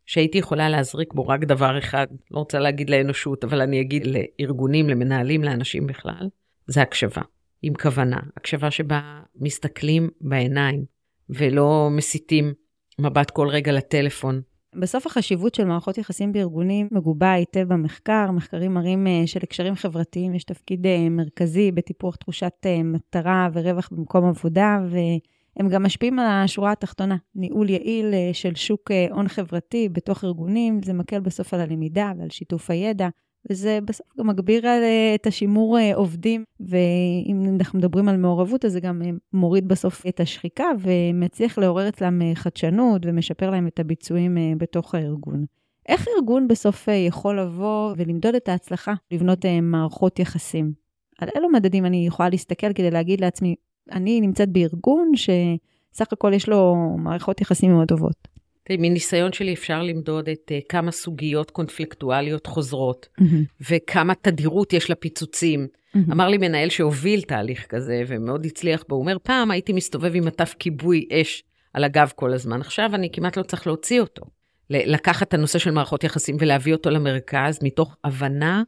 שהייתי 0.06 0.38
יכולה 0.38 0.70
להזריק 0.70 1.14
בו 1.14 1.28
רק 1.28 1.44
דבר 1.44 1.80
אחד, 1.80 2.08
לא 2.32 2.40
רוצה 2.40 2.60
להגיד 2.60 2.90
לאנושות, 2.90 3.44
אבל 3.44 3.62
אני 3.62 3.82
אגיד 3.82 4.08
לארגונים, 4.08 4.90
למנהלים, 4.90 5.44
לאנשים 5.44 5.88
בכלל, 5.88 6.30
זה 6.68 6.82
הקשבה, 6.82 7.22
עם 7.62 7.74
כוונה. 7.74 8.20
הקשבה 8.38 8.72
שבה 8.72 9.22
מסתכלים 9.36 10.10
בעיניים 10.22 10.86
ולא 11.30 11.90
מסיטים 11.92 12.54
מבט 13.00 13.32
כל 13.32 13.48
רגע 13.48 13.72
לטלפון, 13.72 14.42
בסוף 14.76 15.06
החשיבות 15.06 15.56
של 15.56 15.66
מערכות 15.66 15.98
יחסים 15.98 16.32
בארגונים 16.32 16.88
מגובה 16.92 17.32
היטב 17.32 17.74
במחקר. 17.74 18.32
מחקרים 18.32 18.74
מראים 18.74 19.08
אה, 19.08 19.24
שלקשרים 19.26 19.76
חברתיים 19.76 20.36
יש 20.36 20.44
תפקיד 20.44 20.88
אה, 20.88 21.10
מרכזי 21.10 21.72
בטיפוח 21.72 22.16
תחושת 22.16 22.54
אה, 22.66 22.84
מטרה 22.84 23.50
ורווח 23.54 23.90
במקום 23.92 24.26
עבודה, 24.26 24.80
והם 24.90 25.70
גם 25.70 25.84
משפיעים 25.84 26.20
על 26.20 26.26
השורה 26.28 26.72
התחתונה. 26.72 27.16
ניהול 27.36 27.70
יעיל 27.70 28.14
של 28.34 28.56
שוק 28.56 28.92
הון 29.12 29.28
חברתי 29.28 29.90
בתוך 29.90 30.24
ארגונים, 30.24 30.84
זה 30.84 30.94
מקל 30.94 31.20
בסוף 31.20 31.54
על 31.54 31.62
הלמידה 31.62 32.12
ועל 32.20 32.30
שיתוף 32.30 32.70
הידע. 32.70 33.08
וזה 33.50 33.80
בסוף 33.86 34.08
גם 34.20 34.28
מגביר 34.28 34.66
אה, 34.66 35.16
את 35.16 35.28
השימור 35.28 35.80
אה, 35.80 35.96
עובדים, 35.96 36.44
ואם 36.60 37.56
אנחנו 37.60 37.80
מדברים 37.80 38.10
על 38.10 38.18
מעורבות, 38.18 38.66
אז 38.66 38.72
זה 38.72 38.80
גם 38.80 39.02
אה, 39.06 39.10
מוריד 39.34 39.68
בסוף 39.68 40.08
את 40.08 40.20
השחיקה 40.20 40.66
ומצליח 40.80 41.58
לעורר 41.58 41.90
אצלם 41.90 42.22
חדשנות 42.34 43.02
ומשפר 43.06 43.50
להם 43.50 43.68
את 43.68 43.80
הביצועים 43.80 44.38
בתוך 44.58 44.96
הארגון. 44.96 45.46
איך 45.88 46.08
ארגון 46.18 46.48
בסוף 46.48 46.88
יכול 47.08 47.40
לבוא 47.40 47.94
ולמדוד 47.98 48.36
את 48.36 48.50
ההצלחה, 48.50 48.94
לבנות 49.12 49.46
מערכות 49.62 50.20
יחסים? 50.20 50.72
על 51.20 51.30
אילו 51.36 51.50
מדדים 51.50 51.86
אני 51.86 52.08
יכולה 52.08 52.30
להסתכל 52.30 52.74
כדי 52.74 52.92
להגיד 52.92 53.22
לעצמי, 53.22 53.56
אני 53.92 54.22
נמצאת 54.22 54.50
בארגון 54.50 55.12
שסך 55.16 56.14
הכל 56.14 56.34
יש 56.34 56.50
לו 56.50 56.76
מערכות 56.98 57.42
יחסים 57.42 57.72
מאוד 57.72 57.88
טובות. 57.88 58.37
תראי, 58.68 58.78
מניסיון 58.82 59.34
שלי 59.34 59.54
אפשר 59.54 59.84
למדוד 59.84 60.30
את 60.30 60.52
uh, 60.52 60.66
כמה 60.70 60.92
סוגיות 60.92 61.52
קונפלקטואליות 61.52 62.48
חוזרות, 62.48 63.08
mm-hmm. 63.22 63.64
וכמה 63.70 64.16
תדירות 64.16 64.74
יש 64.74 64.92
לפיצוצים. 64.92 65.68
Mm-hmm. 65.68 66.12
אמר 66.12 66.28
לי 66.28 66.38
מנהל 66.38 66.70
שהוביל 66.70 67.22
תהליך 67.22 67.66
כזה, 67.66 68.04
ומאוד 68.08 68.46
הצליח 68.46 68.84
בו, 68.90 68.96
הוא 68.96 69.02
אומר, 69.02 69.18
פעם 69.24 69.52
הייתי 69.52 69.74
מסתובב 69.74 70.16
עם 70.16 70.26
מטף 70.26 70.56
כיבוי 70.60 71.08
אש 71.12 71.44
על 71.74 71.84
הגב 71.84 72.12
כל 72.16 72.34
הזמן, 72.34 72.62
עכשיו 72.62 72.90
אני 72.94 73.10
כמעט 73.12 73.38
לא 73.38 73.44
צריך 73.44 73.68
להוציא 73.68 74.02
אותו. 74.02 74.22
לקחת 74.70 75.28
את 75.28 75.34
הנושא 75.34 75.60
של 75.60 75.72
מערכות 75.72 76.04
יחסים 76.04 76.38
ולהביא 76.40 76.74
אותו 76.74 76.90
למרכז, 76.90 77.60
מתוך 77.64 77.96
הבנה 78.04 78.64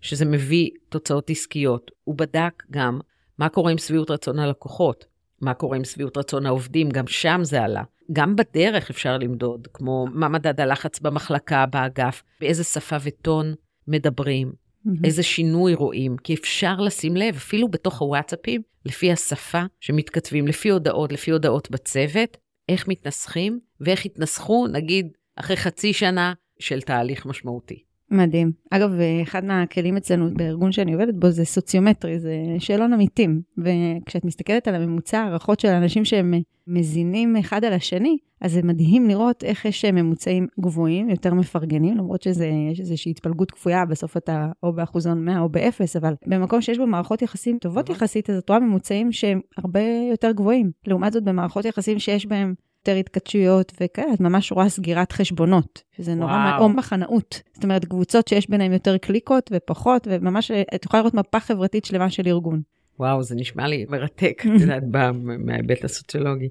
שזה 0.00 0.24
מביא 0.24 0.70
תוצאות 0.88 1.30
עסקיות. 1.30 1.90
הוא 2.04 2.14
בדק 2.18 2.62
גם 2.70 3.00
מה 3.38 3.48
קורה 3.48 3.72
עם 3.72 3.78
שביעות 3.78 4.10
רצון 4.10 4.38
הלקוחות. 4.38 5.04
מה 5.40 5.54
קורה 5.54 5.76
עם 5.76 5.84
שביעות 5.84 6.16
רצון 6.16 6.46
העובדים, 6.46 6.88
גם 6.88 7.06
שם 7.06 7.40
זה 7.42 7.62
עלה. 7.62 7.82
גם 8.12 8.36
בדרך 8.36 8.90
אפשר 8.90 9.18
למדוד, 9.18 9.68
כמו 9.72 10.06
מה 10.12 10.28
מדד 10.28 10.60
הלחץ 10.60 11.00
במחלקה, 11.00 11.66
באגף, 11.66 12.22
באיזה 12.40 12.64
שפה 12.64 12.96
וטון 13.04 13.54
מדברים, 13.88 14.52
mm-hmm. 14.52 14.90
איזה 15.04 15.22
שינוי 15.22 15.74
רואים, 15.74 16.16
כי 16.16 16.34
אפשר 16.34 16.76
לשים 16.80 17.16
לב, 17.16 17.36
אפילו 17.36 17.68
בתוך 17.68 18.00
הוואטסאפים, 18.00 18.62
לפי 18.84 19.12
השפה 19.12 19.62
שמתכתבים, 19.80 20.48
לפי 20.48 20.68
הודעות, 20.68 21.12
לפי 21.12 21.30
הודעות 21.30 21.70
בצוות, 21.70 22.36
איך 22.68 22.88
מתנסחים 22.88 23.60
ואיך 23.80 24.06
התנסחו, 24.06 24.66
נגיד, 24.66 25.08
אחרי 25.36 25.56
חצי 25.56 25.92
שנה 25.92 26.32
של 26.58 26.80
תהליך 26.80 27.26
משמעותי. 27.26 27.84
מדהים. 28.14 28.52
אגב, 28.70 28.90
אחד 29.22 29.44
מהכלים 29.44 29.96
אצלנו 29.96 30.34
בארגון 30.34 30.72
שאני 30.72 30.92
עובדת 30.92 31.14
בו 31.14 31.30
זה 31.30 31.44
סוציומטרי, 31.44 32.18
זה 32.18 32.34
שאלון 32.58 32.92
עמיתים. 32.92 33.40
וכשאת 33.58 34.24
מסתכלת 34.24 34.68
על 34.68 34.74
הממוצע 34.74 35.18
הערכות 35.18 35.60
של 35.60 35.68
אנשים 35.68 36.04
שהם 36.04 36.34
מזינים 36.66 37.36
אחד 37.36 37.64
על 37.64 37.72
השני, 37.72 38.18
אז 38.40 38.52
זה 38.52 38.62
מדהים 38.62 39.08
לראות 39.08 39.44
איך 39.44 39.64
יש 39.64 39.84
ממוצעים 39.84 40.46
גבוהים, 40.60 41.10
יותר 41.10 41.34
מפרגנים, 41.34 41.96
למרות 41.96 42.22
שיש 42.22 42.80
איזושהי 42.80 43.10
התפלגות 43.10 43.50
כפויה, 43.50 43.84
בסוף 43.84 44.16
אתה 44.16 44.48
או 44.62 44.72
באחוזון 44.72 45.24
100 45.24 45.40
או 45.40 45.48
באפס, 45.48 45.96
אבל 45.96 46.14
במקום 46.26 46.60
שיש 46.60 46.78
בו 46.78 46.86
מערכות 46.86 47.22
יחסים 47.22 47.58
טובות 47.58 47.90
יחסית, 47.90 48.30
אז 48.30 48.38
את 48.38 48.48
רואה 48.48 48.60
ממוצעים 48.60 49.12
שהם 49.12 49.40
הרבה 49.58 49.80
יותר 50.10 50.30
גבוהים. 50.30 50.70
לעומת 50.86 51.12
זאת, 51.12 51.24
במערכות 51.24 51.64
יחסים 51.64 51.98
שיש 51.98 52.26
בהם 52.26 52.54
יותר 52.88 52.98
התכתשויות 53.00 53.72
וכאלה, 53.80 54.14
את 54.14 54.20
ממש 54.20 54.52
רואה 54.52 54.68
סגירת 54.68 55.12
חשבונות, 55.12 55.82
שזה 55.96 56.14
נורא, 56.14 56.58
או 56.58 56.68
מחנאות. 56.68 57.42
זאת 57.54 57.64
אומרת, 57.64 57.84
קבוצות 57.84 58.28
שיש 58.28 58.50
ביניהן 58.50 58.72
יותר 58.72 58.96
קליקות 58.96 59.50
ופחות, 59.54 60.08
וממש, 60.10 60.50
את 60.50 60.84
יכולה 60.84 61.00
לראות 61.00 61.14
מפה 61.14 61.40
חברתית 61.40 61.84
שלמה 61.84 62.10
של 62.10 62.22
ארגון. 62.26 62.62
וואו, 62.98 63.22
זה 63.22 63.34
נשמע 63.34 63.66
לי 63.66 63.86
מרתק, 63.88 64.42
את 64.56 64.60
יודעת, 64.60 64.82
מההיבט 65.38 65.84
הסוציולוגי. 65.84 66.48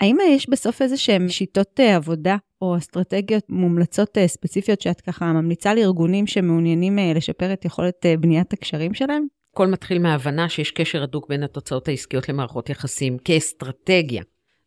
האם 0.00 0.16
יש 0.28 0.48
בסוף 0.48 0.82
איזה 0.82 0.96
שהן 0.96 1.28
שיטות 1.28 1.80
אה, 1.80 1.96
עבודה 1.96 2.36
או 2.62 2.76
אסטרטגיות 2.76 3.44
מומלצות 3.48 4.18
אה, 4.18 4.28
ספציפיות 4.28 4.80
שאת 4.80 5.00
ככה 5.00 5.32
ממליצה 5.32 5.74
לארגונים 5.74 6.26
שמעוניינים 6.26 6.98
אה, 6.98 7.12
לשפר 7.14 7.52
את 7.52 7.64
יכולת 7.64 8.06
בניית 8.20 8.52
הקשרים 8.52 8.94
שלהם? 8.94 9.26
הכל 9.52 9.66
מתחיל 9.66 9.98
מההבנה 9.98 10.48
שיש 10.48 10.70
קשר 10.70 11.02
הדוק 11.02 11.28
בין 11.28 11.42
התוצאות 11.42 11.88
העסקיות 11.88 12.28
למערכות 12.28 12.70
יחסים 12.70 13.18
כאסטרטגיה. 13.18 14.22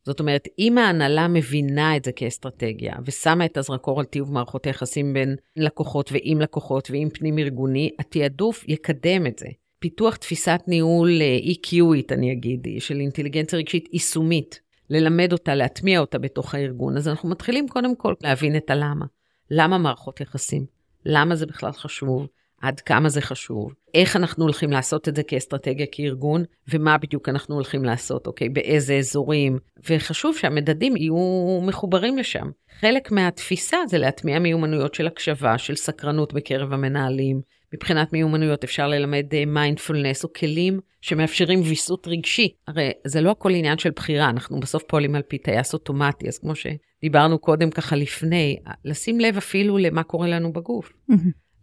זאת 0.06 0.20
אומרת, 0.20 0.48
אם 0.60 0.78
ההנהלה 0.78 1.28
מבינה 1.28 1.98
את 1.98 2.06
זה 2.06 2.12
כאסטרטגיה 2.12 2.96
ושמה 3.06 3.46
את 3.46 3.58
הזרקור 3.58 4.00
על 4.00 4.06
טיוב 4.06 4.32
מערכות 4.32 4.66
היחסים 4.66 5.14
בין 5.14 5.36
לקוחות 5.56 6.12
ועם 6.12 6.42
לקוחות 6.42 6.92
ועם 6.92 7.10
פנים 7.10 7.40
ארגוני, 7.40 7.90
התעדוף 8.00 8.66
יקדם 8.68 9.28
את 9.28 9.40
זה. 9.40 9.48
פיתוח 9.80 10.16
תפיסת 10.16 10.62
ניהול 10.68 11.22
אה, 11.22 11.38
EQית, 11.38 12.14
אני 12.14 12.32
אגיד, 12.32 12.68
של 12.80 13.00
אינטליגנציה 13.00 13.60
רגשית 13.60 13.90
יישומית, 13.94 14.62
ללמד 14.90 15.34
אותה, 15.34 15.56
להטמיע 15.56 16.00
אותה 16.00 16.18
בתוך 16.18 16.56
הארגון. 16.56 16.98
אז 16.98 17.08
אנחנו 17.08 17.30
מתחילים 17.30 17.68
קודם 17.68 17.96
כל 17.96 18.14
להבין 18.22 18.56
את 18.56 18.70
הלמה. 18.70 19.06
למה 19.52 19.78
מערכות 19.78 20.22
יחסים? 20.22 20.66
למה 21.06 21.36
זה 21.36 21.46
בכלל 21.46 21.72
חשוב? 21.72 22.28
עד 22.62 22.80
כמה 22.80 23.10
זה 23.10 23.22
חשוב, 23.22 23.74
איך 23.94 24.16
אנחנו 24.16 24.44
הולכים 24.44 24.72
לעשות 24.72 25.08
את 25.08 25.16
זה 25.16 25.24
כאסטרטגיה 25.24 25.86
כארגון, 25.92 26.44
ומה 26.74 26.98
בדיוק 26.98 27.30
אנחנו 27.30 27.56
הולכים 27.56 27.84
לעשות, 27.84 28.28
אוקיי, 28.28 28.50
באיזה 28.50 28.96
אזורים, 28.96 29.58
וחשוב 29.90 30.38
שהמדדים 30.38 30.98
יהיו 30.98 31.62
מחוברים 31.62 32.18
לשם. 32.18 32.50
חלק 32.80 33.12
מהתפיסה 33.12 33.78
זה 33.88 33.98
להטמיע 33.98 34.40
מיומנויות 34.40 34.94
של 34.94 35.08
הקשבה, 35.08 35.58
של 35.58 35.76
סקרנות 35.76 36.34
בקרב 36.34 36.74
המנהלים. 36.74 37.42
מבחינת 37.74 38.14
מיומנויות 38.14 38.64
אפשר 38.64 38.88
ללמד 38.88 39.26
מיינדפולנס 39.48 40.24
או 40.24 40.34
כלים 40.34 40.80
שמאפשרים 41.02 41.62
ויסות 41.62 42.08
רגשי. 42.08 42.54
הרי 42.68 42.92
זה 43.08 43.22
לא 43.22 43.32
הכל 43.32 43.52
עניין 43.52 43.78
של 43.78 43.92
בחירה, 43.96 44.30
אנחנו 44.30 44.60
בסוף 44.60 44.84
פועלים 44.88 45.16
על 45.16 45.22
פי 45.22 45.38
טייס 45.38 45.74
אוטומטי, 45.74 46.28
אז 46.28 46.38
כמו 46.38 46.54
שדיברנו 46.56 47.40
קודם 47.40 47.70
ככה 47.70 47.96
לפני, 47.96 48.58
לשים 48.86 49.20
לב 49.20 49.38
אפילו 49.38 49.78
למה 49.78 50.04
קורה 50.04 50.28
לנו 50.28 50.54
בגוף. 50.54 50.94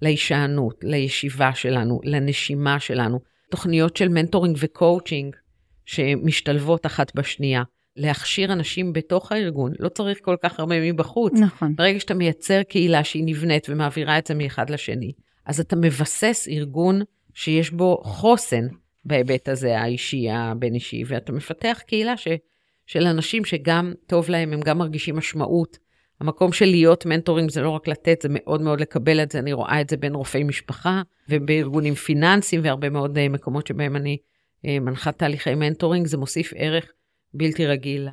להישענות, 0.02 0.74
לישיבה 0.82 1.54
שלנו, 1.54 2.00
לנשימה 2.04 2.80
שלנו, 2.80 3.20
תוכניות 3.50 3.96
של 3.96 4.08
mentoring 4.08 4.56
וקואוצ'ינג 4.60 5.36
שמשתלבות 5.86 6.86
אחת 6.86 7.14
בשנייה. 7.14 7.62
להכשיר 7.96 8.52
אנשים 8.52 8.92
בתוך 8.92 9.32
הארגון, 9.32 9.72
לא 9.78 9.88
צריך 9.88 10.18
כל 10.22 10.36
כך 10.42 10.60
הרבה 10.60 10.92
מבחוץ. 10.92 11.32
נכון. 11.32 11.76
ברגע 11.76 12.00
שאתה 12.00 12.14
מייצר 12.14 12.62
קהילה 12.62 13.04
שהיא 13.04 13.24
נבנית 13.26 13.66
ומעבירה 13.68 14.18
את 14.18 14.26
זה 14.26 14.34
מאחד 14.34 14.70
לשני, 14.70 15.12
אז 15.46 15.60
אתה 15.60 15.76
מבסס 15.76 16.48
ארגון 16.50 17.02
שיש 17.34 17.70
בו 17.70 18.00
חוסן 18.04 18.66
בהיבט 19.04 19.48
הזה, 19.48 19.78
האישי, 19.78 20.30
הבין-אישי, 20.30 21.02
ואתה 21.06 21.32
מפתח 21.32 21.80
קהילה 21.86 22.16
ש, 22.16 22.28
של 22.86 23.06
אנשים 23.06 23.44
שגם 23.44 23.92
טוב 24.06 24.30
להם, 24.30 24.52
הם 24.52 24.60
גם 24.60 24.78
מרגישים 24.78 25.16
משמעות. 25.16 25.78
המקום 26.20 26.52
של 26.52 26.66
להיות 26.66 27.06
מנטורים 27.06 27.48
זה 27.48 27.62
לא 27.62 27.70
רק 27.70 27.88
לתת, 27.88 28.22
זה 28.22 28.28
מאוד 28.30 28.60
מאוד 28.60 28.80
לקבל 28.80 29.22
את 29.22 29.30
זה. 29.30 29.38
אני 29.38 29.52
רואה 29.52 29.80
את 29.80 29.90
זה 29.90 29.96
בין 29.96 30.14
רופאי 30.14 30.42
משפחה 30.44 31.02
ובארגונים 31.28 31.94
פיננסיים 31.94 32.60
והרבה 32.64 32.90
מאוד 32.90 33.18
אה, 33.18 33.28
מקומות 33.28 33.66
שבהם 33.66 33.96
אני 33.96 34.16
אה, 34.66 34.80
מנחת 34.80 35.18
תהליכי 35.18 35.54
mentoring, 35.54 36.06
זה 36.06 36.16
מוסיף 36.16 36.52
ערך 36.56 36.92
בלתי 37.34 37.66
רגיל 37.66 38.08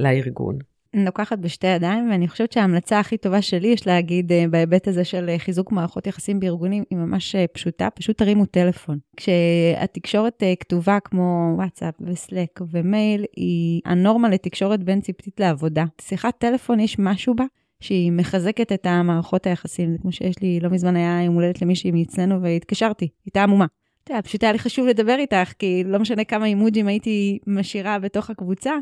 לארגון. 0.00 0.58
לוקחת 0.94 1.38
בשתי 1.38 1.66
ידיים, 1.66 2.10
ואני 2.10 2.28
חושבת 2.28 2.52
שההמלצה 2.52 3.00
הכי 3.00 3.16
טובה 3.16 3.42
שלי, 3.42 3.68
יש 3.68 3.86
להגיד, 3.86 4.32
אה, 4.32 4.44
בהיבט 4.50 4.88
הזה 4.88 5.04
של 5.04 5.28
אה, 5.28 5.38
חיזוק 5.38 5.72
מערכות 5.72 6.06
יחסים 6.06 6.40
בארגונים, 6.40 6.84
היא 6.90 6.98
ממש 6.98 7.34
אה, 7.34 7.44
פשוטה, 7.52 7.88
פשוט 7.90 8.18
תרימו 8.18 8.46
טלפון. 8.46 8.98
כשהתקשורת 9.16 10.42
כתובה 10.60 11.00
כמו 11.00 11.52
וואטסאפ 11.56 11.94
ו-Slack 12.00 12.60
ומייל, 12.70 13.24
היא 13.36 13.80
הנורמה 13.84 14.28
לתקשורת 14.28 14.84
בין 14.84 15.00
צוותית 15.00 15.40
לעבודה. 15.40 15.84
שיחת 16.00 16.34
טלפון, 16.38 16.80
יש 16.80 16.98
משהו 16.98 17.34
בה 17.34 17.44
שהיא 17.80 18.12
מחזקת 18.12 18.72
את 18.72 18.86
המערכות 18.86 19.46
היחסים. 19.46 19.92
זה 19.92 19.98
כמו 19.98 20.12
שיש 20.12 20.42
לי, 20.42 20.60
לא 20.60 20.70
מזמן 20.70 20.96
היה 20.96 21.22
יום 21.24 21.34
הולדת 21.34 21.62
למישהי 21.62 21.90
מאצלנו 21.90 22.42
והתקשרתי, 22.42 23.08
הייתה 23.26 23.42
עמומה. 23.42 23.66
אתה 24.04 24.12
יודע, 24.12 24.22
פשוט 24.22 24.42
היה 24.42 24.52
לי 24.52 24.58
חשוב 24.58 24.86
לדבר 24.86 25.16
איתך, 25.18 25.52
כי 25.58 25.82
לא 25.86 25.98
משנה 25.98 26.24
כמה 26.24 26.46
אימוג'ים 26.46 26.86
הייתי 26.86 27.38
משאירה 27.46 27.98
בתוך 27.98 28.30
הקבוצה, 28.30 28.72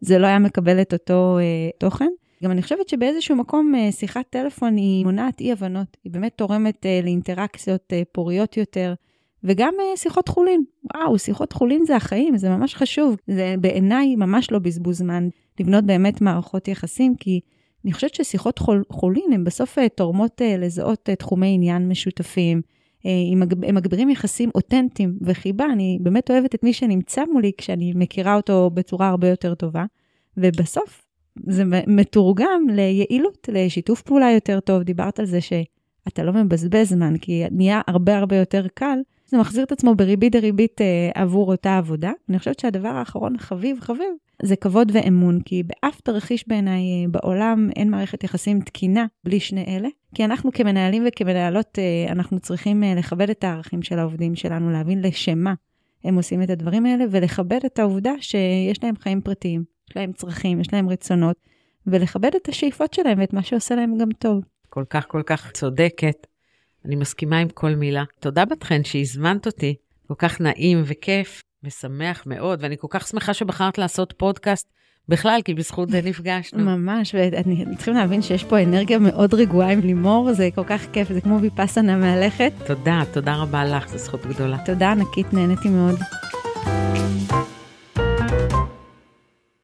זה 0.00 0.18
לא 0.18 0.26
היה 0.26 0.38
מקבל 0.38 0.80
את 0.80 0.92
אותו 0.92 1.38
אה, 1.38 1.70
תוכן. 1.78 2.08
גם 2.44 2.50
אני 2.50 2.62
חושבת 2.62 2.88
שבאיזשהו 2.88 3.36
מקום 3.36 3.74
אה, 3.74 3.92
שיחת 3.92 4.24
טלפון 4.30 4.76
היא 4.76 5.04
מונעת 5.04 5.40
אי-הבנות, 5.40 5.96
היא 6.04 6.12
באמת 6.12 6.32
תורמת 6.36 6.86
אה, 6.86 7.00
לאינטראקציות 7.02 7.92
אה, 7.92 8.02
פוריות 8.12 8.56
יותר, 8.56 8.94
וגם 9.44 9.74
אה, 9.80 9.96
שיחות 9.96 10.28
חולין. 10.28 10.64
וואו, 10.94 11.18
שיחות 11.18 11.52
חולין 11.52 11.84
זה 11.86 11.96
החיים, 11.96 12.36
זה 12.36 12.48
ממש 12.48 12.74
חשוב. 12.74 13.16
זה 13.26 13.54
בעיניי 13.60 14.16
ממש 14.16 14.52
לא 14.52 14.58
בזבוז 14.58 14.98
זמן 14.98 15.28
לבנות 15.60 15.84
באמת 15.84 16.20
מערכות 16.20 16.68
יחסים, 16.68 17.14
כי 17.16 17.40
אני 17.84 17.92
חושבת 17.92 18.14
ששיחות 18.14 18.58
חול, 18.58 18.84
חולין 18.92 19.32
הן 19.32 19.44
בסוף 19.44 19.78
אה, 19.78 19.88
תורמות 19.88 20.42
אה, 20.42 20.56
לזהות 20.56 21.08
אה, 21.08 21.16
תחומי 21.16 21.54
עניין 21.54 21.88
משותפים. 21.88 22.62
הם 23.66 23.74
מגבירים 23.74 24.10
יחסים 24.10 24.50
אותנטיים 24.54 25.18
וחיבה. 25.22 25.64
אני 25.72 25.98
באמת 26.00 26.30
אוהבת 26.30 26.54
את 26.54 26.62
מי 26.62 26.72
שנמצא 26.72 27.24
מולי 27.32 27.52
כשאני 27.58 27.92
מכירה 27.96 28.36
אותו 28.36 28.70
בצורה 28.74 29.08
הרבה 29.08 29.28
יותר 29.28 29.54
טובה. 29.54 29.84
ובסוף 30.36 31.06
זה 31.46 31.62
מתורגם 31.86 32.66
ליעילות, 32.70 33.48
לשיתוף 33.52 34.02
פעולה 34.02 34.32
יותר 34.32 34.60
טוב. 34.60 34.82
דיברת 34.82 35.18
על 35.18 35.26
זה 35.26 35.40
שאתה 35.40 36.22
לא 36.22 36.32
מבזבז 36.32 36.88
זמן, 36.88 37.18
כי 37.18 37.44
נהיה 37.50 37.80
הרבה 37.86 38.18
הרבה 38.18 38.36
יותר 38.36 38.66
קל. 38.74 38.98
זה 39.26 39.38
מחזיר 39.38 39.64
את 39.64 39.72
עצמו 39.72 39.94
בריבית 39.94 40.32
דריבית 40.32 40.80
אה, 40.80 41.10
עבור 41.14 41.52
אותה 41.52 41.78
עבודה. 41.78 42.12
אני 42.28 42.38
חושבת 42.38 42.58
שהדבר 42.58 42.88
האחרון, 42.88 43.38
חביב 43.38 43.80
חביב, 43.80 44.08
זה 44.42 44.56
כבוד 44.56 44.92
ואמון, 44.94 45.40
כי 45.44 45.62
באף 45.62 46.00
תרחיש 46.00 46.48
בעיניי 46.48 46.80
אה, 46.80 47.08
בעולם 47.10 47.68
אין 47.76 47.90
מערכת 47.90 48.24
יחסים 48.24 48.60
תקינה 48.60 49.06
בלי 49.24 49.40
שני 49.40 49.64
אלה. 49.76 49.88
כי 50.14 50.24
אנחנו 50.24 50.52
כמנהלים 50.52 51.04
וכמנהלות, 51.08 51.78
אה, 51.78 52.12
אנחנו 52.12 52.40
צריכים 52.40 52.84
אה, 52.84 52.94
לכבד 52.94 53.30
את 53.30 53.44
הערכים 53.44 53.82
של 53.82 53.98
העובדים 53.98 54.34
שלנו, 54.34 54.70
להבין 54.70 55.02
לשם 55.02 55.38
מה 55.38 55.54
הם 56.04 56.16
עושים 56.16 56.42
את 56.42 56.50
הדברים 56.50 56.86
האלה, 56.86 57.04
ולכבד 57.10 57.60
את 57.66 57.78
העובדה 57.78 58.12
שיש 58.20 58.84
להם 58.84 58.94
חיים 58.96 59.20
פרטיים, 59.20 59.64
יש 59.90 59.96
להם 59.96 60.12
צרכים, 60.12 60.60
יש 60.60 60.72
להם 60.72 60.88
רצונות, 60.88 61.36
ולכבד 61.86 62.34
את 62.36 62.48
השאיפות 62.48 62.94
שלהם 62.94 63.18
ואת 63.18 63.32
מה 63.32 63.42
שעושה 63.42 63.74
להם 63.74 63.98
גם 63.98 64.08
טוב. 64.18 64.44
כל 64.68 64.84
כך 64.90 65.06
כל 65.08 65.22
כך 65.26 65.52
צודקת. 65.52 66.26
אני 66.86 66.96
מסכימה 66.96 67.38
עם 67.38 67.48
כל 67.48 67.74
מילה. 67.74 68.04
תודה 68.20 68.44
בת 68.44 68.62
חן 68.62 68.84
שהזמנת 68.84 69.46
אותי, 69.46 69.74
כל 70.08 70.14
כך 70.18 70.40
נעים 70.40 70.82
וכיף. 70.86 71.42
משמח 71.62 72.22
מאוד, 72.26 72.58
ואני 72.62 72.76
כל 72.78 72.86
כך 72.90 73.06
שמחה 73.06 73.34
שבחרת 73.34 73.78
לעשות 73.78 74.14
פודקאסט 74.16 74.68
בכלל, 75.08 75.40
כי 75.44 75.54
בזכות 75.54 75.90
זה 75.90 76.00
נפגשנו. 76.04 76.64
ממש, 76.64 77.14
ואני 77.14 77.76
צריכים 77.76 77.94
להבין 77.94 78.22
שיש 78.22 78.44
פה 78.44 78.62
אנרגיה 78.62 78.98
מאוד 78.98 79.34
רגועה 79.34 79.72
עם 79.72 79.80
לימור, 79.80 80.32
זה 80.32 80.48
כל 80.54 80.64
כך 80.66 80.86
כיף, 80.92 81.12
זה 81.12 81.20
כמו 81.20 81.40
ויפאסנה 81.40 81.96
מהלכת. 81.96 82.52
תודה, 82.66 83.02
תודה 83.12 83.36
רבה 83.36 83.64
לך, 83.64 83.88
זו 83.88 83.98
זכות 83.98 84.26
גדולה. 84.26 84.58
תודה 84.64 84.92
ענקית, 84.92 85.32
נהניתי 85.32 85.68
מאוד. 85.68 85.98